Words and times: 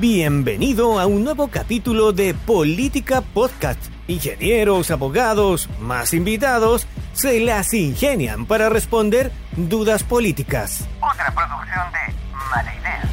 Bienvenido 0.00 1.00
a 1.00 1.06
un 1.06 1.24
nuevo 1.24 1.48
capítulo 1.48 2.12
de 2.12 2.32
Política 2.32 3.20
Podcast. 3.20 3.80
Ingenieros, 4.06 4.92
abogados, 4.92 5.68
más 5.80 6.14
invitados, 6.14 6.86
se 7.14 7.40
las 7.40 7.74
ingenian 7.74 8.46
para 8.46 8.68
responder 8.68 9.32
dudas 9.56 10.04
políticas. 10.04 10.86
Otra 10.98 11.34
producción 11.34 11.84
de 11.92 12.14
Mala 12.32 12.74
Idea. 12.76 13.10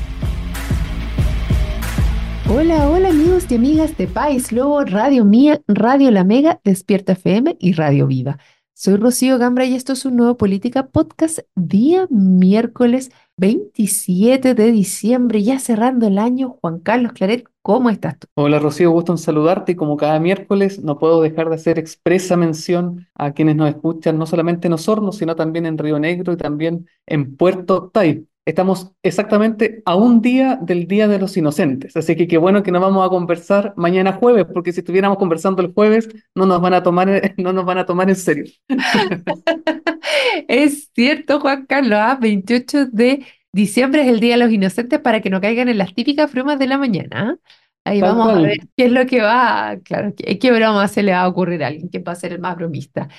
Hola, 2.55 2.87
hola 2.87 3.09
amigos 3.09 3.47
y 3.49 3.55
amigas 3.55 3.97
de 3.97 4.05
País 4.05 4.51
Lobo, 4.51 4.85
Radio 4.85 5.25
Mía, 5.25 5.61
Radio 5.67 6.11
La 6.11 6.23
Mega, 6.23 6.59
Despierta 6.63 7.13
FM 7.13 7.57
y 7.59 7.73
Radio 7.73 8.05
Viva. 8.05 8.37
Soy 8.75 8.97
Rocío 8.97 9.39
Gambra 9.39 9.65
y 9.65 9.73
esto 9.73 9.93
es 9.93 10.05
un 10.05 10.17
nuevo 10.17 10.37
Política 10.37 10.85
Podcast, 10.85 11.39
día 11.55 12.05
miércoles 12.11 13.09
27 13.37 14.53
de 14.53 14.71
diciembre, 14.71 15.43
ya 15.43 15.59
cerrando 15.59 16.07
el 16.07 16.17
año. 16.17 16.57
Juan 16.61 16.79
Carlos 16.79 17.11
Claret, 17.11 17.45
¿cómo 17.61 17.89
estás 17.89 18.17
tú? 18.17 18.27
Hola 18.35 18.59
Rocío, 18.59 18.91
gusto 18.91 19.11
en 19.11 19.17
saludarte 19.17 19.73
y 19.73 19.75
como 19.75 19.97
cada 19.97 20.19
miércoles 20.19 20.81
no 20.81 20.97
puedo 20.97 21.21
dejar 21.21 21.49
de 21.49 21.55
hacer 21.55 21.77
expresa 21.77 22.37
mención 22.37 23.07
a 23.13 23.33
quienes 23.33 23.57
nos 23.57 23.69
escuchan 23.69 24.17
no 24.17 24.25
solamente 24.25 24.67
en 24.67 24.73
Osorno, 24.73 25.11
sino 25.11 25.35
también 25.35 25.65
en 25.65 25.77
Río 25.77 25.99
Negro 25.99 26.33
y 26.33 26.37
también 26.37 26.87
en 27.05 27.35
Puerto 27.35 27.75
Octay. 27.75 28.25
Estamos 28.45 28.91
exactamente 29.01 29.81
a 29.85 29.95
un 29.95 30.21
día 30.21 30.59
del 30.61 30.87
Día 30.87 31.07
de 31.07 31.17
los 31.17 31.35
Inocentes, 31.35 31.97
así 31.97 32.15
que 32.15 32.27
qué 32.27 32.37
bueno 32.37 32.61
que 32.61 32.71
nos 32.71 32.79
vamos 32.79 33.03
a 33.03 33.09
conversar 33.09 33.73
mañana 33.75 34.13
jueves, 34.13 34.45
porque 34.53 34.71
si 34.71 34.81
estuviéramos 34.81 35.17
conversando 35.17 35.63
el 35.63 35.73
jueves 35.73 36.07
no 36.35 36.45
nos 36.45 36.61
van 36.61 36.75
a 36.75 36.83
tomar, 36.83 37.33
no 37.37 37.53
nos 37.53 37.65
van 37.65 37.79
a 37.79 37.87
tomar 37.87 38.07
en 38.07 38.15
serio. 38.15 38.45
es 40.47 40.91
cierto, 40.93 41.39
Juan 41.39 41.65
Carlos, 41.65 41.97
¿ah? 41.99 42.19
28 42.21 42.85
de 42.85 43.25
diciembre 43.51 44.03
es 44.03 44.09
el 44.09 44.19
Día 44.19 44.37
de 44.37 44.43
los 44.43 44.53
Inocentes 44.53 44.99
para 44.99 45.21
que 45.21 45.31
no 45.31 45.41
caigan 45.41 45.67
en 45.67 45.79
las 45.79 45.95
típicas 45.95 46.31
bromas 46.31 46.59
de 46.59 46.67
la 46.67 46.77
mañana. 46.77 47.39
¿ah? 47.41 47.49
Ahí 47.83 47.99
Tal 47.99 48.15
vamos 48.15 48.37
a 48.37 48.41
ver 48.41 48.59
qué 48.77 48.85
es 48.85 48.91
lo 48.91 49.05
que 49.07 49.21
va, 49.21 49.77
claro, 49.83 50.13
qué, 50.15 50.37
qué 50.37 50.51
broma 50.51 50.87
se 50.87 51.01
le 51.01 51.13
va 51.13 51.21
a 51.21 51.27
ocurrir 51.27 51.63
a 51.63 51.67
alguien, 51.67 51.87
quién 51.87 52.03
va 52.07 52.11
a 52.11 52.15
ser 52.15 52.33
el 52.33 52.39
más 52.39 52.55
bromista. 52.55 53.09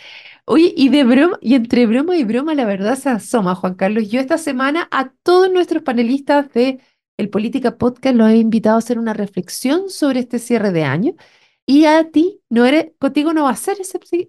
Oye, 0.49 0.73
y 0.77 0.91
de 0.91 1.03
broma, 1.05 1.39
y 1.41 1.55
entre 1.55 1.87
broma 1.87 2.17
y 2.17 2.25
broma, 2.25 2.55
la 2.55 2.65
verdad 2.65 2.97
se 2.97 3.09
asoma, 3.09 3.55
Juan 3.57 3.75
Carlos. 3.75 4.09
Yo 4.09 4.21
esta 4.21 4.39
semana 4.39 4.89
a 4.93 5.11
todos 5.25 5.51
nuestros 5.51 5.83
panelistas 5.83 6.53
de 6.53 6.81
el 7.17 7.31
Política 7.31 7.79
Podcast 7.79 8.15
los 8.17 8.31
he 8.31 8.37
invitado 8.37 8.77
a 8.77 8.79
hacer 8.79 8.99
una 8.99 9.13
reflexión 9.13 9.91
sobre 9.91 10.21
este 10.21 10.39
cierre 10.39 10.71
de 10.71 10.85
año. 10.85 11.15
Y 11.67 11.87
a 11.87 12.11
ti, 12.11 12.41
no 12.49 12.65
eres, 12.65 12.93
contigo 12.99 13.33
no 13.33 13.45
va 13.45 13.51
a 13.51 13.57
ser 13.57 13.77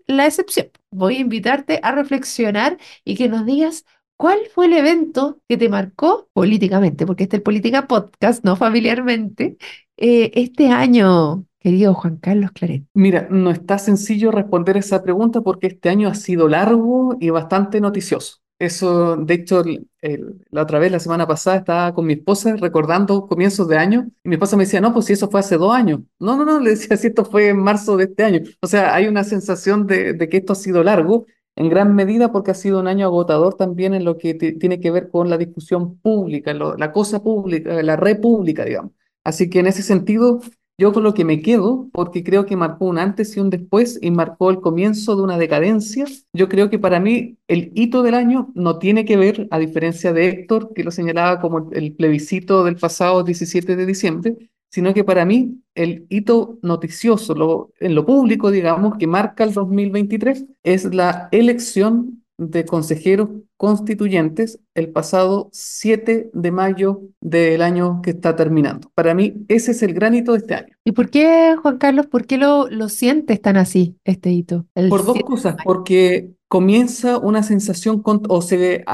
la 0.07 0.25
excepción. 0.25 0.69
Voy 0.91 1.17
a 1.17 1.19
invitarte 1.19 1.79
a 1.83 1.91
reflexionar 1.91 2.77
y 3.05 3.15
que 3.15 3.29
nos 3.29 3.45
digas 3.45 3.85
cuál 4.17 4.39
fue 4.53 4.65
el 4.67 4.73
evento 4.73 5.41
que 5.47 5.57
te 5.57 5.69
marcó 5.69 6.29
políticamente, 6.33 7.05
porque 7.05 7.23
este 7.23 7.37
es 7.37 7.39
el 7.41 7.43
Política 7.43 7.87
Podcast, 7.87 8.43
no 8.43 8.55
familiarmente, 8.55 9.57
eh, 9.97 10.31
este 10.35 10.69
año, 10.69 11.45
querido 11.67 11.93
Juan 11.93 12.15
Carlos 12.15 12.51
Claret. 12.53 12.83
Mira, 12.93 13.27
no 13.29 13.51
está 13.51 13.77
sencillo 13.77 14.31
responder 14.31 14.77
esa 14.77 15.03
pregunta 15.03 15.41
porque 15.41 15.67
este 15.67 15.89
año 15.89 16.07
ha 16.07 16.15
sido 16.15 16.47
largo 16.47 17.17
y 17.19 17.29
bastante 17.29 17.81
noticioso. 17.81 18.37
Eso, 18.57 19.17
de 19.17 19.33
hecho, 19.33 19.59
el- 19.59 19.87
el- 20.01 20.45
la 20.49 20.63
otra 20.63 20.79
vez, 20.79 20.91
la 20.93 20.99
semana 21.01 21.27
pasada, 21.27 21.57
estaba 21.57 21.93
con 21.93 22.05
mi 22.05 22.13
esposa 22.13 22.55
recordando 22.55 23.27
comienzos 23.27 23.67
de 23.67 23.77
año 23.77 24.07
y 24.23 24.29
mi 24.29 24.35
esposa 24.35 24.55
me 24.55 24.63
decía, 24.63 24.79
no, 24.79 24.93
pues 24.93 25.05
si 25.07 25.13
eso 25.13 25.29
fue 25.29 25.41
hace 25.41 25.57
dos 25.57 25.73
años. 25.75 25.99
No, 26.19 26.37
no, 26.37 26.45
no, 26.45 26.59
le 26.61 26.69
decía, 26.71 26.95
si 26.95 27.07
esto 27.07 27.25
fue 27.25 27.49
en 27.49 27.59
marzo 27.59 27.97
de 27.97 28.05
este 28.05 28.23
año. 28.23 28.39
O 28.61 28.67
sea, 28.67 28.95
hay 28.95 29.07
una 29.07 29.25
sensación 29.25 29.85
de, 29.87 30.13
de 30.13 30.29
que 30.29 30.37
esto 30.37 30.53
ha 30.53 30.55
sido 30.55 30.83
largo 30.85 31.25
en 31.57 31.69
gran 31.69 31.93
medida 31.95 32.31
porque 32.31 32.51
ha 32.51 32.53
sido 32.53 32.79
un 32.79 32.87
año 32.87 33.05
agotador 33.07 33.55
también 33.55 33.93
en 33.93 34.05
lo 34.05 34.17
que 34.17 34.33
ti- 34.35 34.53
tiene 34.57 34.79
que 34.79 34.89
ver 34.91 35.09
con 35.09 35.29
la 35.29 35.37
discusión 35.37 35.97
pública, 35.99 36.53
lo- 36.53 36.77
la 36.77 36.93
cosa 36.93 37.21
pública, 37.21 37.83
la 37.83 37.97
red 37.97 38.21
pública, 38.21 38.63
digamos. 38.63 38.93
Así 39.23 39.49
que 39.49 39.59
en 39.59 39.67
ese 39.67 39.83
sentido, 39.83 40.39
yo 40.77 40.93
con 40.93 41.03
lo 41.03 41.13
que 41.13 41.25
me 41.25 41.41
quedo, 41.41 41.89
porque 41.91 42.23
creo 42.23 42.45
que 42.45 42.55
marcó 42.55 42.85
un 42.85 42.99
antes 42.99 43.35
y 43.35 43.39
un 43.39 43.49
después 43.49 43.97
y 44.01 44.11
marcó 44.11 44.51
el 44.51 44.61
comienzo 44.61 45.15
de 45.15 45.23
una 45.23 45.37
decadencia, 45.37 46.05
yo 46.33 46.47
creo 46.49 46.69
que 46.69 46.77
para 46.79 46.99
mí 46.99 47.37
el 47.47 47.71
hito 47.73 48.03
del 48.03 48.13
año 48.13 48.51
no 48.53 48.77
tiene 48.77 49.03
que 49.05 49.17
ver, 49.17 49.47
a 49.51 49.57
diferencia 49.59 50.13
de 50.13 50.27
Héctor, 50.29 50.73
que 50.75 50.83
lo 50.83 50.91
señalaba 50.91 51.39
como 51.41 51.69
el 51.71 51.93
plebiscito 51.95 52.63
del 52.63 52.75
pasado 52.75 53.23
17 53.23 53.75
de 53.75 53.85
diciembre, 53.87 54.35
sino 54.69 54.93
que 54.93 55.03
para 55.03 55.25
mí 55.25 55.61
el 55.75 56.05
hito 56.09 56.59
noticioso 56.61 57.33
lo- 57.33 57.71
en 57.79 57.95
lo 57.95 58.05
público, 58.05 58.51
digamos, 58.51 58.97
que 58.97 59.07
marca 59.07 59.43
el 59.43 59.53
2023 59.53 60.45
es 60.63 60.93
la 60.93 61.29
elección 61.31 62.23
de 62.37 62.65
consejeros 62.65 63.29
constituyentes 63.57 64.59
el 64.75 64.89
pasado 64.89 65.49
7 65.51 66.29
de 66.33 66.51
mayo 66.51 67.01
del 67.19 67.61
año 67.61 68.01
que 68.03 68.11
está 68.11 68.35
terminando. 68.35 68.91
Para 68.95 69.13
mí 69.13 69.45
ese 69.47 69.71
es 69.71 69.81
el 69.83 69.93
gran 69.93 70.13
hito 70.15 70.33
de 70.33 70.37
este 70.39 70.53
año. 70.55 70.75
¿Y 70.85 70.91
por 70.91 71.09
qué, 71.09 71.55
Juan 71.61 71.77
Carlos, 71.77 72.07
por 72.07 72.25
qué 72.25 72.37
lo, 72.37 72.69
lo 72.69 72.87
sientes 72.89 73.41
tan 73.41 73.57
así, 73.57 73.97
este 74.05 74.31
hito? 74.31 74.65
El 74.75 74.89
Por 74.89 74.99
dos 75.03 75.13
7 75.13 75.19
de 75.19 75.23
cosas, 75.25 75.55
porque 75.63 76.31
comienza 76.47 77.17
una 77.17 77.43
sensación 77.43 78.01
con- 78.01 78.21
o 78.29 78.41
se 78.41 78.85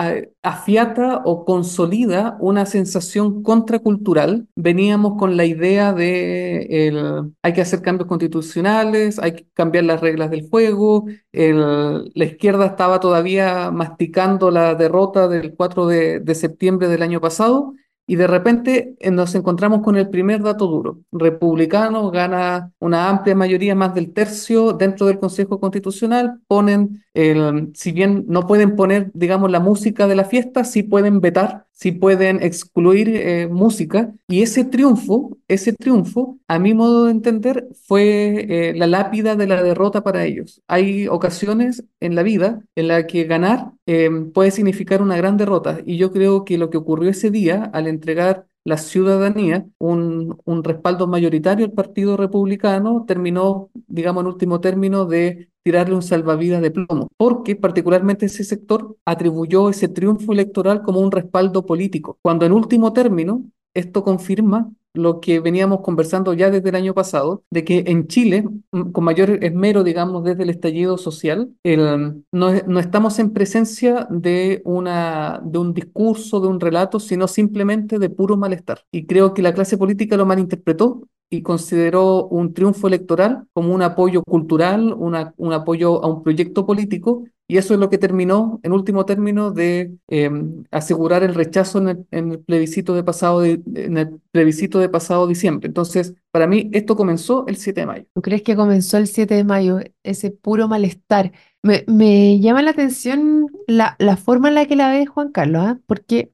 afiata 0.41 1.22
o 1.23 1.46
consolida 1.46 2.35
una 2.40 2.66
sensación 2.66 3.44
contracultural. 3.44 4.47
Veníamos 4.56 5.19
con 5.19 5.38
la 5.38 5.46
idea 5.46 5.94
de 5.94 6.88
el, 6.88 7.31
hay 7.44 7.53
que 7.53 7.62
hacer 7.62 7.81
cambios 7.84 8.07
constitucionales, 8.07 9.19
hay 9.19 9.34
que 9.34 9.46
cambiar 9.53 9.84
las 9.85 10.02
reglas 10.02 10.31
del 10.31 10.50
juego. 10.50 11.06
el- 11.31 12.12
la 12.13 12.25
izquierda 12.25 12.66
estaba 12.68 13.00
todavía 13.00 13.72
masticando 13.72 14.52
la 14.53 14.75
derrota 14.75 15.28
del 15.28 15.56
4 15.56 15.88
de, 15.88 16.36
septiembre 16.36 16.88
del 16.88 17.02
año 17.03 17.19
pasado. 17.19 17.74
Y 18.06 18.16
de 18.18 18.28
repente 18.28 18.96
eh, 19.00 19.12
nos 19.12 19.34
encontramos 19.36 19.81
con 19.81 19.96
el 19.96 20.09
primer 20.09 20.41
dato 20.41 20.68
duro. 20.68 21.00
Republicano 21.12 22.12
gana 22.12 22.72
una 22.80 23.09
amplia 23.09 23.36
mayoría, 23.36 23.75
más 23.75 23.94
del 23.96 24.14
tercio 24.14 24.74
dentro 24.74 25.08
del 25.08 25.19
Consejo 25.19 25.59
Constitucional. 25.59 26.40
Ponen, 26.47 27.03
si 27.13 27.91
bien 27.91 28.25
no 28.28 28.47
pueden 28.47 28.75
poner, 28.75 29.12
digamos, 29.13 29.51
la 29.51 29.59
música 29.59 30.07
de 30.07 30.16
la 30.16 30.25
fiesta, 30.25 30.63
sí 30.63 30.84
pueden 30.84 31.22
vetar, 31.22 31.68
sí 31.72 31.91
pueden 31.91 32.41
excluir 32.41 33.09
eh, 33.09 33.47
música. 33.47 34.13
Y 34.28 34.41
ese 34.41 34.66
triunfo, 34.66 35.38
ese 35.47 35.73
triunfo, 35.73 36.40
a 36.47 36.57
mi 36.59 36.73
modo 36.73 37.06
de 37.06 37.12
entender, 37.12 37.68
fue 37.85 38.46
eh, 38.50 38.73
la 38.75 38.88
lápida 38.88 39.35
de 39.35 39.47
la 39.47 39.62
derrota 39.62 40.03
para 40.03 40.25
ellos. 40.25 40.62
Hay 40.68 41.07
ocasiones 41.07 41.84
en 42.00 42.16
la 42.16 42.23
vida 42.23 42.63
en 42.75 42.88
la 42.88 43.06
que 43.06 43.25
ganar 43.25 43.73
eh, 43.85 44.09
puede 44.34 44.52
significar 44.52 45.02
una 45.02 45.18
gran 45.18 45.38
derrota. 45.38 45.79
Y 45.85 45.97
yo 45.97 46.12
creo 46.12 46.46
que 46.46 46.57
lo 46.57 46.69
que 46.69 46.78
ocurrió 46.78 47.12
ese 47.12 47.29
día, 47.31 47.69
al 47.73 47.88
entregar 47.88 48.47
la 48.66 48.78
ciudadanía 48.78 49.66
un, 49.78 50.38
un 50.46 50.63
respaldo 50.63 51.07
mayoritario 51.07 51.66
al 51.66 51.74
Partido 51.74 52.18
Republicano, 52.18 53.06
terminó, 53.07 53.69
digamos, 53.88 54.22
en 54.24 54.28
último 54.28 54.62
término, 54.62 55.06
de 55.06 55.50
tirarle 55.63 55.96
un 55.96 56.01
salvavidas 56.01 56.62
de 56.62 56.72
plomo, 56.72 57.09
porque 57.18 57.56
particularmente 57.56 58.25
ese 58.25 58.44
sector 58.44 58.97
atribuyó 59.06 59.69
ese 59.69 59.88
triunfo 59.88 60.34
electoral 60.34 60.84
como 60.84 61.00
un 61.00 61.12
respaldo 61.12 61.66
político, 61.66 62.18
cuando 62.22 62.46
en 62.46 62.52
último 62.52 62.94
término 62.94 63.44
esto 63.73 64.03
confirma 64.03 64.69
lo 64.93 65.19
que 65.19 65.39
veníamos 65.39 65.81
conversando 65.81 66.33
ya 66.33 66.49
desde 66.51 66.69
el 66.69 66.75
año 66.75 66.93
pasado, 66.93 67.43
de 67.49 67.63
que 67.65 67.83
en 67.87 68.07
Chile, 68.07 68.45
mm, 68.71 68.91
con 68.91 69.03
mayor 69.03 69.43
esmero, 69.43 69.83
digamos, 69.83 70.23
desde 70.23 70.43
el 70.43 70.49
estallido 70.49 70.97
social, 70.97 71.49
el, 71.63 72.23
no, 72.31 72.51
no 72.67 72.79
estamos 72.79 73.19
en 73.19 73.33
presencia 73.33 74.07
de, 74.09 74.61
una, 74.65 75.41
de 75.43 75.57
un 75.57 75.73
discurso, 75.73 76.39
de 76.39 76.47
un 76.47 76.59
relato, 76.59 76.99
sino 76.99 77.27
simplemente 77.27 77.99
de 77.99 78.09
puro 78.09 78.37
malestar. 78.37 78.81
Y 78.91 79.05
creo 79.05 79.33
que 79.33 79.41
la 79.41 79.53
clase 79.53 79.77
política 79.77 80.17
lo 80.17 80.25
malinterpretó 80.25 81.07
y 81.33 81.41
consideró 81.41 82.27
un 82.27 82.53
triunfo 82.53 82.88
electoral 82.88 83.45
como 83.53 83.73
un 83.73 83.81
apoyo 83.81 84.23
cultural, 84.23 84.94
una- 84.97 85.33
un 85.38 85.53
apoyo 85.53 86.03
a 86.03 86.07
un 86.07 86.23
proyecto 86.23 86.66
político, 86.66 87.23
y 87.47 87.57
eso 87.57 87.73
es 87.73 87.79
lo 87.79 87.89
que 87.89 87.97
terminó, 87.97 88.59
en 88.63 88.71
último 88.71 89.05
término, 89.05 89.51
de 89.51 89.93
eh, 90.07 90.29
asegurar 90.72 91.23
el 91.23 91.33
rechazo 91.35 91.79
en 91.79 91.88
el, 91.89 92.05
en 92.11 92.31
el 92.31 92.40
plebiscito 92.40 92.93
de 92.96 93.03
pasado, 93.03 93.41
de- 93.41 93.61
en 93.75 93.97
el 93.97 94.19
plebiscito 94.31 94.79
de 94.79 94.90
pasado 94.90 95.28
diciembre. 95.28 95.67
Entonces, 95.67 96.13
para 96.31 96.47
mí, 96.47 96.69
esto 96.73 96.96
comenzó 96.96 97.46
el 97.47 97.58
7 97.58 97.81
de 97.81 97.87
mayo. 97.87 98.05
¿Tú 98.13 98.22
crees 98.22 98.41
que 98.43 98.55
comenzó 98.55 98.97
el 98.97 99.08
7 99.08 99.35
de 99.35 99.43
mayo 99.43 99.79
ese 100.03 100.31
puro 100.31 100.67
malestar? 100.67 101.31
Me, 101.61 101.84
me 101.87 102.40
llama 102.40 102.61
la 102.61 102.72
atención 102.72 103.47
la, 103.67 103.96
la 103.99 104.17
forma 104.17 104.49
en 104.49 104.55
la 104.55 104.66
que 104.66 104.75
la 104.75 104.90
ves, 104.91 105.09
Juan 105.09 105.31
Carlos, 105.31 105.63
¿ah? 105.66 105.79
Porque, 105.85 106.31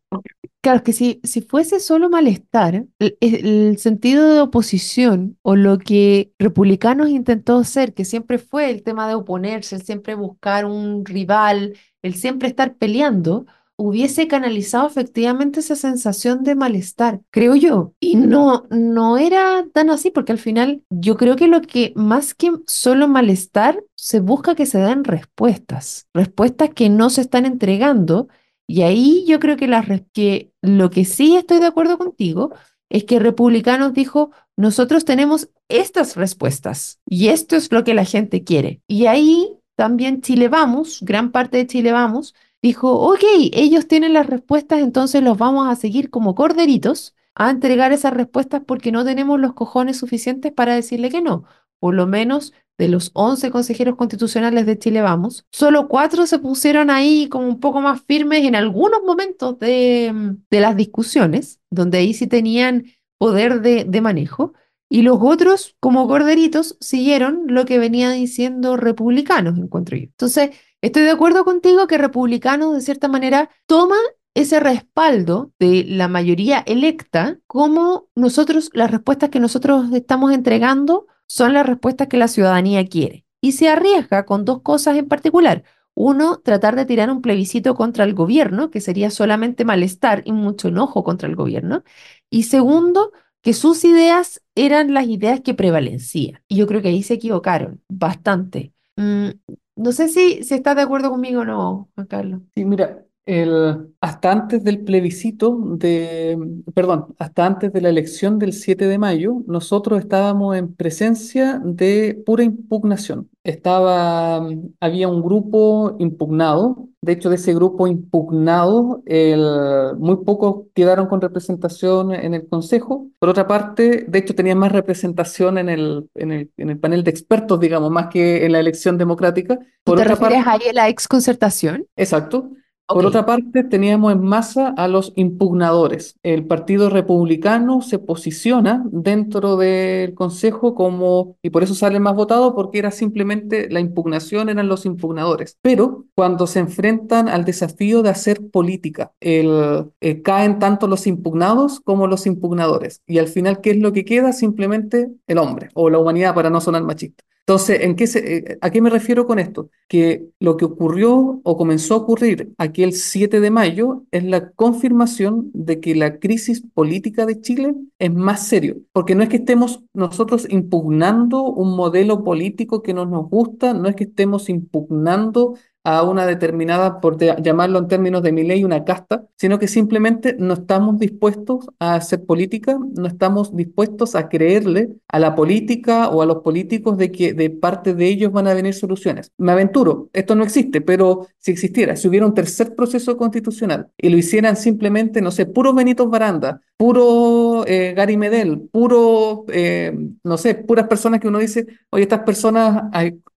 claro, 0.61 0.83
que 0.83 0.93
si, 0.93 1.21
si 1.23 1.41
fuese 1.41 1.79
solo 1.79 2.09
malestar, 2.09 2.85
el, 2.99 3.77
sentido 3.77 4.33
de 4.33 4.41
oposición 4.41 5.37
o 5.41 5.55
lo 5.55 5.77
que 5.77 6.33
Republicanos 6.39 7.09
intentó 7.09 7.57
hacer, 7.57 7.93
que 7.93 8.05
siempre 8.05 8.37
fue 8.37 8.69
el 8.69 8.83
tema 8.83 9.07
de 9.07 9.15
oponerse, 9.15 9.75
el 9.75 9.83
siempre 9.83 10.15
buscar 10.15 10.65
un 10.65 11.05
rival, 11.05 11.77
el 12.01 12.15
siempre 12.15 12.47
estar 12.47 12.75
peleando, 12.75 13.45
hubiese 13.79 14.27
canalizado 14.27 14.87
efectivamente 14.87 15.61
esa 15.61 15.77
sensación 15.77 16.43
de 16.43 16.53
malestar, 16.53 17.21
creo 17.31 17.55
yo. 17.55 17.93
Y 18.01 18.17
no, 18.17 18.65
no 18.69 19.17
era 19.17 19.65
tan 19.71 19.89
así, 19.89 20.11
porque 20.11 20.33
al 20.33 20.37
final 20.37 20.83
yo 20.89 21.15
creo 21.15 21.37
que 21.37 21.47
lo 21.47 21.61
que 21.61 21.93
más 21.95 22.33
que 22.33 22.51
solo 22.67 23.07
malestar, 23.07 23.81
se 23.95 24.19
busca 24.19 24.53
que 24.53 24.65
se 24.65 24.79
den 24.79 25.05
respuestas, 25.05 26.07
respuestas 26.13 26.71
que 26.71 26.89
no 26.89 27.09
se 27.09 27.21
están 27.21 27.45
entregando. 27.45 28.27
Y 28.69 28.83
ahí 28.83 29.25
yo 29.27 29.39
creo 29.39 29.57
que, 29.57 30.51
lo 30.61 30.89
que 30.91 31.03
sí 31.03 31.35
estoy 31.35 31.57
de 31.57 31.65
acuerdo 31.65 31.97
contigo 31.97 32.53
es 32.89 33.03
que 33.03 33.17
Republicanos 33.17 33.95
dijo, 33.95 34.29
nosotros 34.57 35.05
tenemos 35.05 35.49
estas 35.69 36.15
respuestas 36.15 36.99
y 37.03 37.29
esto 37.29 37.55
es 37.55 37.71
lo 37.71 37.83
que 37.83 37.95
la 37.95 38.05
gente 38.05 38.43
quiere. 38.43 38.83
Y 38.85 39.07
ahí 39.07 39.57
también 39.75 40.21
Chile 40.21 40.49
Vamos, 40.49 40.99
gran 41.01 41.31
parte 41.31 41.57
de 41.57 41.65
Chile 41.65 41.91
Vamos, 41.93 42.35
dijo, 42.61 42.91
ok, 42.91 43.23
ellos 43.53 43.87
tienen 43.87 44.13
las 44.13 44.27
respuestas, 44.27 44.81
entonces 44.81 45.23
los 45.23 45.39
vamos 45.39 45.67
a 45.67 45.75
seguir 45.75 46.11
como 46.11 46.35
corderitos 46.35 47.15
a 47.33 47.49
entregar 47.49 47.91
esas 47.91 48.13
respuestas 48.13 48.61
porque 48.67 48.91
no 48.91 49.03
tenemos 49.03 49.39
los 49.39 49.53
cojones 49.53 49.97
suficientes 49.97 50.51
para 50.51 50.75
decirle 50.75 51.09
que 51.09 51.23
no. 51.23 51.43
Por 51.79 51.95
lo 51.95 52.05
menos 52.05 52.53
de 52.79 52.87
los 52.87 53.11
11 53.13 53.51
consejeros 53.51 53.95
constitucionales 53.97 54.65
de 54.65 54.79
Chile 54.79 55.01
Vamos, 55.01 55.45
solo 55.51 55.89
cuatro 55.89 56.25
se 56.25 56.39
pusieron 56.39 56.89
ahí 56.89 57.27
como 57.27 57.47
un 57.47 57.59
poco 57.59 57.81
más 57.81 58.01
firmes 58.01 58.45
en 58.45 58.55
algunos 58.55 59.01
momentos 59.05 59.59
de, 59.59 60.37
de 60.49 60.59
las 60.61 60.75
discusiones, 60.75 61.59
donde 61.69 61.99
ahí 61.99 62.13
sí 62.13 62.25
tenían 62.25 62.85
poder 63.19 63.61
de, 63.61 63.83
de 63.83 64.01
manejo, 64.01 64.53
y 64.89 65.03
los 65.03 65.19
otros, 65.21 65.75
como 65.79 66.07
corderitos, 66.07 66.77
siguieron 66.79 67.43
lo 67.47 67.65
que 67.65 67.77
venía 67.77 68.09
diciendo 68.11 68.75
republicanos, 68.75 69.59
encuentro 69.59 69.97
yo. 69.97 70.05
Entonces, 70.05 70.51
estoy 70.81 71.03
de 71.03 71.11
acuerdo 71.11 71.45
contigo 71.45 71.85
que 71.85 71.99
republicanos, 71.99 72.73
de 72.73 72.81
cierta 72.81 73.07
manera, 73.07 73.49
toma 73.67 73.97
ese 74.33 74.59
respaldo 74.59 75.51
de 75.59 75.83
la 75.85 76.07
mayoría 76.07 76.59
electa 76.59 77.37
como 77.45 78.07
nosotros, 78.15 78.69
las 78.73 78.89
respuestas 78.89 79.29
que 79.29 79.41
nosotros 79.41 79.91
estamos 79.93 80.31
entregando 80.31 81.07
son 81.29 81.53
las 81.53 81.65
respuestas 81.65 82.07
que 82.07 82.17
la 82.17 82.27
ciudadanía 82.27 82.85
quiere. 82.87 83.25
Y 83.41 83.53
se 83.53 83.69
arriesga 83.69 84.25
con 84.25 84.45
dos 84.45 84.61
cosas 84.63 84.97
en 84.97 85.07
particular. 85.07 85.63
Uno, 85.93 86.39
tratar 86.39 86.75
de 86.75 86.85
tirar 86.85 87.11
un 87.11 87.21
plebiscito 87.21 87.75
contra 87.75 88.03
el 88.03 88.13
gobierno, 88.15 88.71
que 88.71 88.81
sería 88.81 89.11
solamente 89.11 89.63
malestar 89.65 90.23
y 90.25 90.31
mucho 90.31 90.69
enojo 90.69 91.03
contra 91.03 91.29
el 91.29 91.35
gobierno. 91.35 91.83
Y 92.29 92.43
segundo, 92.43 93.11
que 93.41 93.53
sus 93.53 93.85
ideas 93.85 94.41
eran 94.55 94.93
las 94.93 95.07
ideas 95.07 95.41
que 95.41 95.53
prevalecían. 95.53 96.41
Y 96.47 96.57
yo 96.57 96.67
creo 96.67 96.81
que 96.81 96.89
ahí 96.89 97.03
se 97.03 97.15
equivocaron 97.15 97.81
bastante. 97.87 98.73
Mm, 98.95 99.29
no 99.75 99.91
sé 99.91 100.09
si, 100.09 100.43
si 100.43 100.55
estás 100.55 100.75
de 100.75 100.81
acuerdo 100.81 101.11
conmigo 101.11 101.41
o 101.41 101.45
no, 101.45 101.89
Juan 101.95 102.07
Carlos. 102.07 102.41
Sí, 102.55 102.65
mira, 102.65 103.05
el, 103.25 103.93
hasta 104.01 104.31
antes 104.31 104.63
del 104.63 104.83
plebiscito 104.83 105.55
de, 105.77 106.37
perdón, 106.73 107.13
hasta 107.19 107.45
antes 107.45 107.71
de 107.71 107.81
la 107.81 107.89
elección 107.89 108.39
del 108.39 108.53
7 108.53 108.87
de 108.87 108.97
mayo, 108.97 109.43
nosotros 109.45 109.99
estábamos 109.99 110.57
en 110.57 110.73
presencia 110.73 111.61
de 111.63 112.21
pura 112.25 112.43
impugnación. 112.43 113.29
Estaba, 113.43 114.47
había 114.79 115.07
un 115.07 115.21
grupo 115.21 115.95
impugnado, 115.99 116.89
de 117.01 117.13
hecho 117.13 117.29
de 117.29 117.35
ese 117.35 117.53
grupo 117.53 117.87
impugnado, 117.87 119.03
el, 119.05 119.95
muy 119.97 120.17
pocos 120.17 120.65
quedaron 120.73 121.07
con 121.07 121.21
representación 121.21 122.13
en 122.13 122.33
el 122.33 122.47
Consejo. 122.47 123.07
Por 123.19 123.29
otra 123.29 123.47
parte, 123.47 124.05
de 124.07 124.19
hecho 124.19 124.35
tenían 124.35 124.57
más 124.57 124.71
representación 124.71 125.57
en 125.59 125.69
el, 125.69 126.09
en 126.15 126.31
el, 126.31 126.51
en 126.57 126.69
el 126.71 126.79
panel 126.79 127.03
de 127.03 127.11
expertos, 127.11 127.59
digamos, 127.59 127.91
más 127.91 128.07
que 128.07 128.45
en 128.45 128.51
la 128.51 128.59
elección 128.59 128.97
democrática. 128.97 129.59
Por 129.83 129.97
¿Te 129.97 130.01
otra 130.03 130.15
refieres 130.15 130.43
parte, 130.43 130.65
ahí 130.65 130.69
a 130.71 130.73
la 130.73 130.89
exconcertación? 130.89 131.85
exacto. 131.95 132.49
Por 132.91 133.05
otra 133.05 133.23
parte, 133.23 133.63
teníamos 133.63 134.11
en 134.11 134.23
masa 134.23 134.69
a 134.69 134.87
los 134.87 135.13
impugnadores. 135.15 136.17
El 136.23 136.47
Partido 136.47 136.89
Republicano 136.89 137.81
se 137.81 137.99
posiciona 137.99 138.83
dentro 138.91 139.57
del 139.57 140.15
Consejo 140.15 140.73
como, 140.73 141.37
y 141.43 141.51
por 141.51 141.61
eso 141.61 141.75
sale 141.75 141.99
más 141.99 142.15
votado, 142.15 142.55
porque 142.55 142.79
era 142.79 142.89
simplemente 142.89 143.69
la 143.69 143.79
impugnación, 143.79 144.49
eran 144.49 144.67
los 144.67 144.87
impugnadores. 144.87 145.57
Pero 145.61 146.05
cuando 146.15 146.47
se 146.47 146.59
enfrentan 146.59 147.29
al 147.29 147.45
desafío 147.45 148.01
de 148.01 148.09
hacer 148.09 148.49
política, 148.49 149.11
el, 149.19 149.85
eh, 150.01 150.23
caen 150.23 150.57
tanto 150.57 150.87
los 150.87 151.05
impugnados 151.05 151.81
como 151.81 152.07
los 152.07 152.25
impugnadores. 152.25 153.03
Y 153.05 153.19
al 153.19 153.27
final, 153.27 153.61
¿qué 153.61 153.71
es 153.71 153.77
lo 153.77 153.93
que 153.93 154.03
queda? 154.03 154.33
Simplemente 154.33 155.11
el 155.27 155.37
hombre 155.37 155.69
o 155.75 155.91
la 155.91 155.99
humanidad, 155.99 156.33
para 156.33 156.49
no 156.49 156.59
sonar 156.59 156.83
machista. 156.83 157.23
Entonces, 157.49 157.81
¿en 157.81 157.95
qué 157.95 158.05
se- 158.05 158.37
eh, 158.37 158.57
¿a 158.61 158.69
qué 158.69 158.79
me 158.79 158.91
refiero 158.91 159.25
con 159.25 159.39
esto? 159.39 159.71
Que 159.87 160.27
lo 160.39 160.55
que 160.55 160.65
ocurrió 160.65 161.41
o 161.43 161.57
comenzó 161.57 161.95
a 161.95 161.97
ocurrir 161.97 162.53
aquel 162.59 162.93
7 162.93 163.39
de 163.39 163.49
mayo 163.49 164.03
es 164.11 164.23
la 164.23 164.51
confirmación 164.51 165.49
de 165.55 165.79
que 165.79 165.95
la 165.95 166.19
crisis 166.19 166.61
política 166.75 167.25
de 167.25 167.41
Chile 167.41 167.73
es 167.97 168.13
más 168.13 168.45
serio, 168.45 168.77
porque 168.91 169.15
no 169.15 169.23
es 169.23 169.29
que 169.29 169.37
estemos 169.37 169.81
nosotros 169.95 170.45
impugnando 170.47 171.41
un 171.41 171.75
modelo 171.75 172.23
político 172.23 172.83
que 172.83 172.93
no 172.93 173.07
nos 173.07 173.27
gusta, 173.31 173.73
no 173.73 173.89
es 173.89 173.95
que 173.95 174.03
estemos 174.03 174.47
impugnando 174.49 175.55
a 175.89 176.03
una 176.03 176.27
determinada, 176.27 177.01
por 177.01 177.17
llamarlo 177.17 177.79
en 177.79 177.87
términos 177.87 178.21
de 178.21 178.31
mi 178.31 178.43
ley, 178.43 178.63
una 178.63 178.83
casta, 178.83 179.23
sino 179.35 179.57
que 179.57 179.67
simplemente 179.67 180.35
no 180.37 180.53
estamos 180.53 180.99
dispuestos 180.99 181.65
a 181.79 181.95
hacer 181.95 182.25
política, 182.25 182.77
no 182.95 183.07
estamos 183.07 183.55
dispuestos 183.55 184.13
a 184.13 184.29
creerle 184.29 184.89
a 185.07 185.17
la 185.17 185.33
política 185.33 186.09
o 186.09 186.21
a 186.21 186.27
los 186.27 186.43
políticos 186.43 186.95
de 186.99 187.11
que 187.11 187.33
de 187.33 187.49
parte 187.49 187.95
de 187.95 188.07
ellos 188.07 188.31
van 188.31 188.47
a 188.47 188.53
venir 188.53 188.75
soluciones. 188.75 189.31
Me 189.39 189.51
aventuro, 189.51 190.09
esto 190.13 190.35
no 190.35 190.43
existe, 190.43 190.79
pero 190.81 191.27
si 191.39 191.51
existiera, 191.51 191.95
si 191.95 192.07
hubiera 192.07 192.27
un 192.27 192.35
tercer 192.35 192.75
proceso 192.75 193.17
constitucional 193.17 193.87
y 193.97 194.09
lo 194.09 194.17
hicieran 194.17 194.57
simplemente, 194.57 195.21
no 195.21 195.31
sé, 195.31 195.47
puro 195.47 195.73
Benito 195.73 196.07
Baranda, 196.07 196.61
puro 196.77 197.65
eh, 197.65 197.93
Gary 197.95 198.15
Medel, 198.15 198.69
puro, 198.71 199.45
eh, 199.51 199.97
no 200.23 200.37
sé, 200.37 200.53
puras 200.53 200.87
personas 200.87 201.19
que 201.19 201.27
uno 201.27 201.39
dice, 201.39 201.65
oye, 201.89 202.03
estas 202.03 202.21
personas 202.21 202.83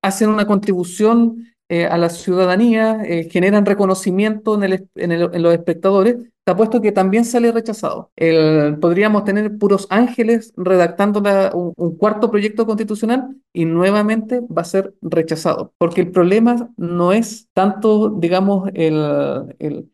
hacen 0.02 0.28
una 0.28 0.46
contribución 0.46 1.51
eh, 1.72 1.86
a 1.86 1.96
la 1.96 2.10
ciudadanía, 2.10 3.00
eh, 3.02 3.30
generan 3.30 3.64
reconocimiento 3.64 4.62
en, 4.62 5.42
los 5.42 5.54
espectadores, 5.54 6.16
te 6.44 6.52
apuesto 6.52 6.82
que 6.82 6.92
también 6.92 7.24
sale 7.24 7.50
rechazado. 7.50 8.10
El- 8.14 8.76
podríamos 8.78 9.24
tener 9.24 9.56
puros 9.56 9.86
ángeles 9.88 10.52
redactando 10.54 11.22
un, 11.54 11.96
cuarto 11.96 12.30
proyecto 12.30 12.66
constitucional 12.66 13.36
y 13.54 13.64
nuevamente 13.64 14.40
va 14.40 14.60
a 14.60 14.64
ser 14.66 14.92
rechazado, 15.00 15.72
porque 15.78 16.02
el 16.02 16.10
problema 16.10 16.68
no 16.76 17.14
es 17.14 17.48
tanto, 17.54 18.10
digamos, 18.10 18.68
el 18.74 19.88